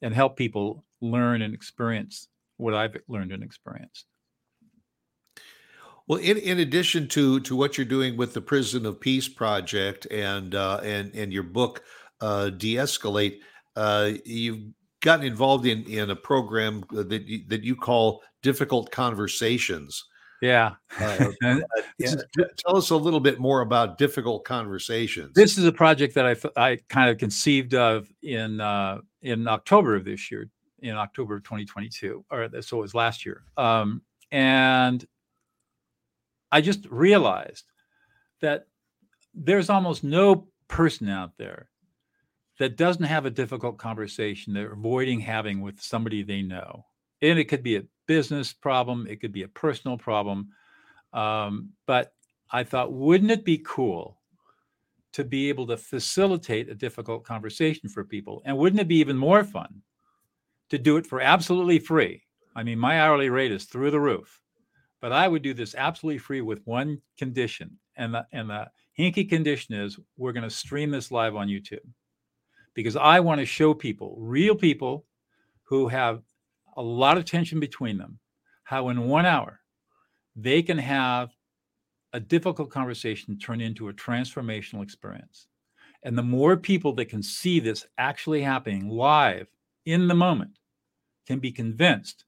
[0.01, 4.05] and help people learn and experience what I've learned and experienced.
[6.07, 10.07] Well, in, in addition to to what you're doing with the Prison of Peace project
[10.11, 11.83] and uh, and and your book,
[12.19, 13.39] uh, De-escalate,
[13.75, 20.03] uh, you've gotten involved in in a program that you, that you call difficult conversations.
[20.41, 20.73] Yeah.
[20.99, 21.31] Uh,
[22.57, 25.33] tell us a little bit more about difficult conversations.
[25.35, 29.95] This is a project that I, I kind of conceived of in uh, in October
[29.95, 33.43] of this year, in October of 2022, or so it was last year.
[33.55, 35.05] Um, and
[36.51, 37.65] I just realized
[38.41, 38.65] that
[39.35, 41.69] there's almost no person out there
[42.57, 46.85] that doesn't have a difficult conversation they're avoiding having with somebody they know.
[47.21, 50.49] And it could be a business problem, it could be a personal problem.
[51.13, 52.13] Um, but
[52.51, 54.19] I thought, wouldn't it be cool
[55.13, 58.41] to be able to facilitate a difficult conversation for people?
[58.45, 59.81] And wouldn't it be even more fun
[60.69, 62.23] to do it for absolutely free?
[62.55, 64.41] I mean, my hourly rate is through the roof,
[64.99, 67.77] but I would do this absolutely free with one condition.
[67.97, 71.79] And the, and the hinky condition is we're going to stream this live on YouTube
[72.73, 75.05] because I want to show people, real people
[75.63, 76.23] who have
[76.77, 78.19] a lot of tension between them,
[78.63, 79.59] how in one hour
[80.35, 81.31] they can have
[82.13, 85.47] a difficult conversation turn into a transformational experience.
[86.03, 89.47] And the more people that can see this actually happening live
[89.85, 90.57] in the moment
[91.27, 92.25] can be convinced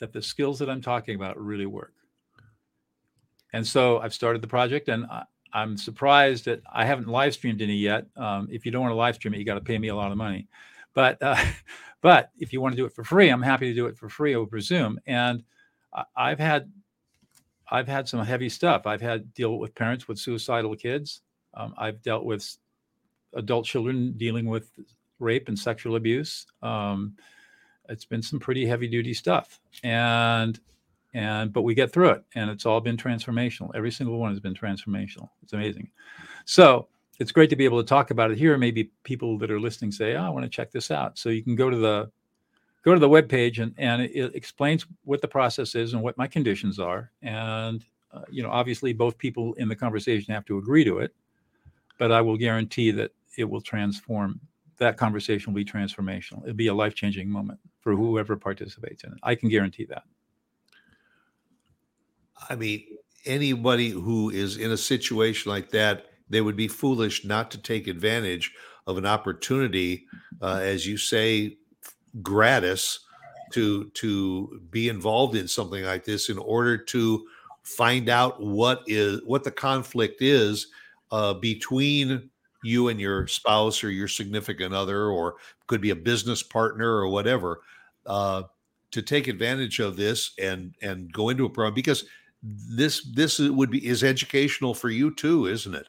[0.00, 1.92] that the skills that I'm talking about really work.
[3.52, 5.24] And so I've started the project and I,
[5.54, 8.06] am surprised that I haven't live streamed any yet.
[8.16, 9.94] Um, if you don't want to live stream it, you got to pay me a
[9.94, 10.48] lot of money.
[10.94, 11.42] But uh,
[12.00, 14.08] but if you want to do it for free, I'm happy to do it for
[14.08, 14.98] free over Zoom.
[15.06, 15.42] And
[16.16, 16.70] I've had
[17.70, 18.86] I've had some heavy stuff.
[18.86, 21.22] I've had deal with parents with suicidal kids.
[21.54, 22.56] Um, I've dealt with
[23.34, 24.70] adult children dealing with
[25.18, 26.46] rape and sexual abuse.
[26.62, 27.16] Um,
[27.88, 30.58] it's been some pretty heavy duty stuff, and
[31.14, 33.70] and but we get through it, and it's all been transformational.
[33.74, 35.28] Every single one has been transformational.
[35.42, 35.90] It's amazing.
[36.44, 36.88] So
[37.22, 38.58] it's great to be able to talk about it here.
[38.58, 41.16] Maybe people that are listening say, oh, I want to check this out.
[41.16, 42.10] So you can go to the
[42.84, 46.18] go to the web page and, and it explains what the process is and what
[46.18, 47.12] my conditions are.
[47.22, 51.14] And uh, you know, obviously both people in the conversation have to agree to it,
[51.96, 54.40] but I will guarantee that it will transform
[54.78, 56.42] that conversation will be transformational.
[56.42, 59.18] It'll be a life-changing moment for whoever participates in it.
[59.22, 60.02] I can guarantee that.
[62.50, 62.84] I mean,
[63.24, 67.86] anybody who is in a situation like that they would be foolish not to take
[67.86, 68.52] advantage
[68.86, 70.06] of an opportunity,
[70.40, 71.56] uh, as you say,
[72.22, 73.00] gratis,
[73.52, 77.26] to to be involved in something like this in order to
[77.62, 80.68] find out what is what the conflict is
[81.10, 82.30] uh, between
[82.64, 87.08] you and your spouse or your significant other, or could be a business partner or
[87.08, 87.60] whatever.
[88.06, 88.42] Uh,
[88.90, 92.04] to take advantage of this and and go into a program because
[92.44, 95.88] this this would be is educational for you too, isn't it?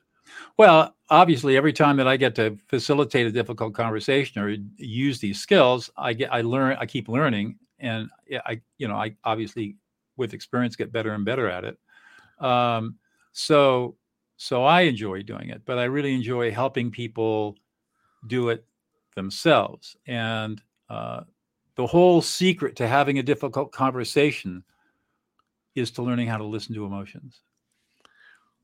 [0.58, 5.40] Well, obviously, every time that I get to facilitate a difficult conversation or use these
[5.40, 8.10] skills, I get I learn I keep learning, and
[8.46, 9.78] I you know I obviously
[10.18, 11.78] with experience get better and better at it.
[12.40, 12.98] Um,
[13.34, 13.98] so
[14.38, 17.58] so I enjoy doing it, but I really enjoy helping people
[18.28, 18.66] do it
[19.16, 19.98] themselves.
[20.08, 21.22] And uh,
[21.76, 24.64] the whole secret to having a difficult conversation
[25.76, 27.42] is to learning how to listen to emotions.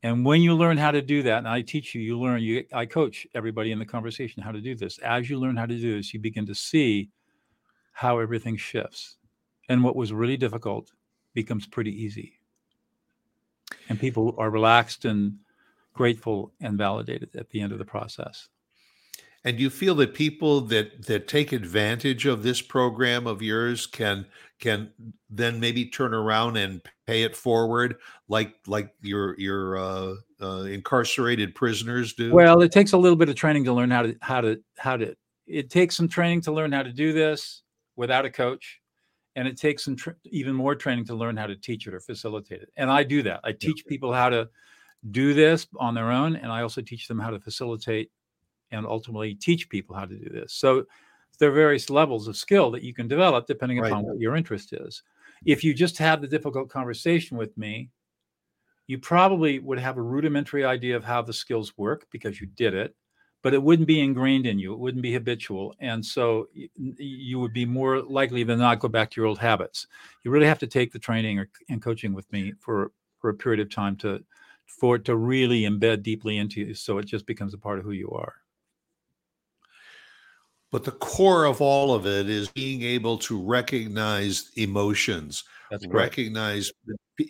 [0.02, 2.64] And when you learn how to do that, and I teach you, you learn, you
[2.72, 4.98] I coach everybody in the conversation how to do this.
[4.98, 7.10] As you learn how to do this, you begin to see
[7.92, 9.16] how everything shifts.
[9.68, 10.90] And what was really difficult
[11.34, 12.40] becomes pretty easy.
[13.88, 15.36] And people are relaxed and
[15.92, 18.48] grateful and validated at the end of the process.
[19.44, 24.26] And you feel that people that that take advantage of this program of yours can
[24.60, 24.92] can
[25.30, 27.96] then maybe turn around and pay it forward
[28.28, 32.32] like like your your uh, uh, incarcerated prisoners do?
[32.32, 34.96] Well, it takes a little bit of training to learn how to how to how
[34.96, 35.14] to.
[35.46, 37.62] It takes some training to learn how to do this
[37.96, 38.80] without a coach,
[39.34, 42.00] and it takes some tr- even more training to learn how to teach it or
[42.00, 42.70] facilitate it.
[42.76, 43.40] And I do that.
[43.42, 44.48] I teach people how to
[45.10, 48.10] do this on their own, and I also teach them how to facilitate
[48.70, 50.52] and ultimately teach people how to do this.
[50.52, 50.84] So
[51.40, 53.90] there are various levels of skill that you can develop depending right.
[53.90, 55.02] upon what your interest is.
[55.44, 57.90] If you just have the difficult conversation with me,
[58.86, 62.74] you probably would have a rudimentary idea of how the skills work because you did
[62.74, 62.94] it,
[63.42, 64.74] but it wouldn't be ingrained in you.
[64.74, 65.74] It wouldn't be habitual.
[65.80, 69.86] And so you would be more likely than not go back to your old habits.
[70.24, 73.34] You really have to take the training or, and coaching with me for, for a
[73.34, 74.22] period of time to
[74.66, 77.84] for it to really embed deeply into you so it just becomes a part of
[77.84, 78.34] who you are.
[80.72, 86.70] But the core of all of it is being able to recognize emotions, That's recognize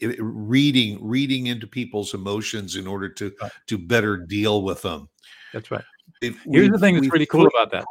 [0.03, 3.53] eh, reading reading into people's emotions in order to Right.
[3.69, 5.09] to better deal with them.
[5.53, 5.85] That's right.
[6.21, 7.85] If Here's we- the thing that's pretty cool about that.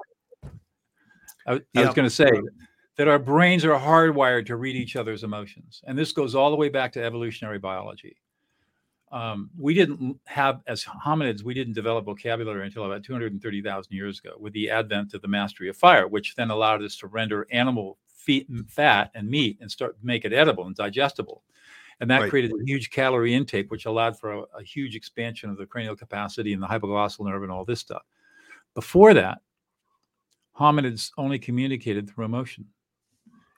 [1.47, 1.85] I Yeah.
[1.87, 2.29] was going to say
[2.97, 5.81] that our brains are hardwired to read each other's emotions.
[5.87, 8.17] And this goes all the way back to evolutionary biology.
[9.11, 14.35] Um, we didn't have, as hominids, we didn't develop vocabulary until about 230,000 years ago
[14.39, 17.97] with the advent of the mastery of fire, which then allowed us to render animal
[18.07, 21.43] feet, fat and meat and start make it edible and digestible.
[22.01, 22.29] And that Right.
[22.29, 25.95] created a huge calorie intake, which allowed for a, a huge expansion of the cranial
[25.95, 28.03] capacity and the hypoglossal nerve and all this stuff.
[28.75, 29.39] Before that,
[30.57, 32.65] hominids only communicated through emotion.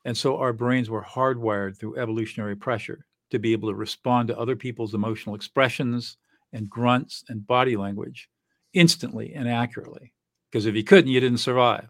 [0.06, 4.38] And so our brains were hardwired through evolutionary pressure to be able to respond to
[4.38, 6.18] other people's emotional expressions
[6.54, 8.30] and grunts and body language
[8.74, 10.14] instantly and accurately.
[10.52, 11.90] Because if you couldn't, you didn't survive.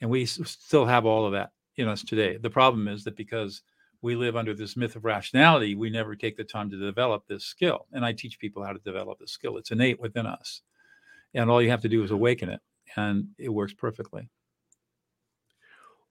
[0.00, 2.36] And we still have all of that in us today.
[2.36, 3.62] The problem is that because
[4.02, 7.44] we live under this myth of rationality, we never take the time to develop this
[7.44, 7.86] skill.
[7.92, 9.56] And I teach people how to develop this skill.
[9.56, 10.62] It's innate within us.
[11.34, 12.60] And all you have to do is awaken it,
[12.96, 14.28] and it works perfectly.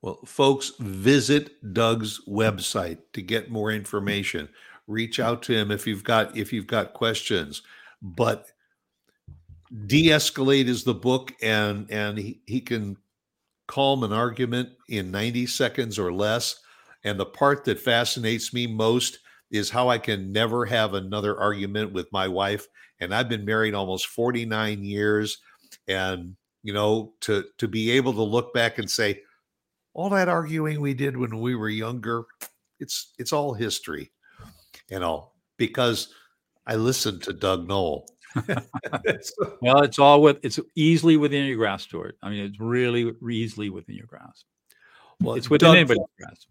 [0.02, 4.50] Well, folks, visit Doug's website to get more information.
[4.88, 7.62] Reach out to him if you've got if you've got questions.
[8.02, 8.48] But
[9.86, 12.98] de-escalate is the book, and and he, he can
[13.68, 16.60] calm an argument in 90 seconds or less.
[17.04, 19.20] And the part that fascinates me most
[19.52, 22.68] is how I can never have another argument with my wife.
[23.00, 25.38] And I've been married almost 49 years.
[25.88, 29.22] And you know, to to be able to look back and say,
[29.94, 32.24] all that arguing we did when we were younger
[32.80, 34.12] it's it's all history
[34.90, 36.14] you know, because
[36.68, 38.06] i listened to doug noll
[39.62, 42.18] Well, it's all with it's easily within your grasp, Stuart.
[42.24, 44.46] I mean, it's really easily within your grasp.
[45.20, 46.48] well It's within Doug, anybody's grasp.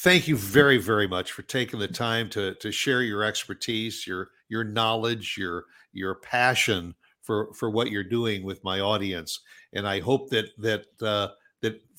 [0.00, 4.28] thank you very very much for taking the time to to share your expertise your
[4.48, 9.40] your knowledge your your passion for for what you're doing with my audience
[9.72, 11.28] and i hope that that uh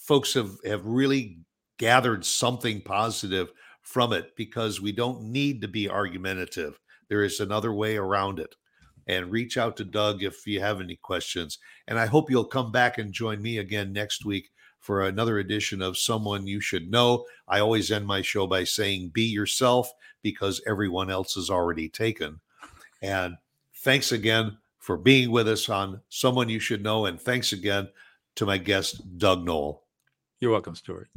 [0.01, 1.39] folks have have really
[1.77, 6.79] gathered something positive from it because we don't need to be argumentative
[7.09, 8.55] there is another way around it
[9.07, 12.71] and reach out to doug if you have any questions and i hope you'll come
[12.71, 17.25] back and join me again next week for another edition of someone you should know
[17.51, 19.91] I always end my show by saying, be yourself
[20.23, 22.39] because everyone else is already taken.
[23.01, 23.35] And
[23.79, 27.07] thanks again for being with us on Someone You Should Know.
[27.07, 27.89] And thanks again
[28.35, 29.83] to my guest, Doug Noll.
[30.41, 31.07] You're welcome, Stuart.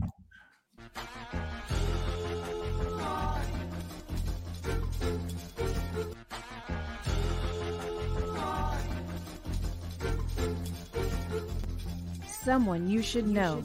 [12.29, 13.62] Someone you should know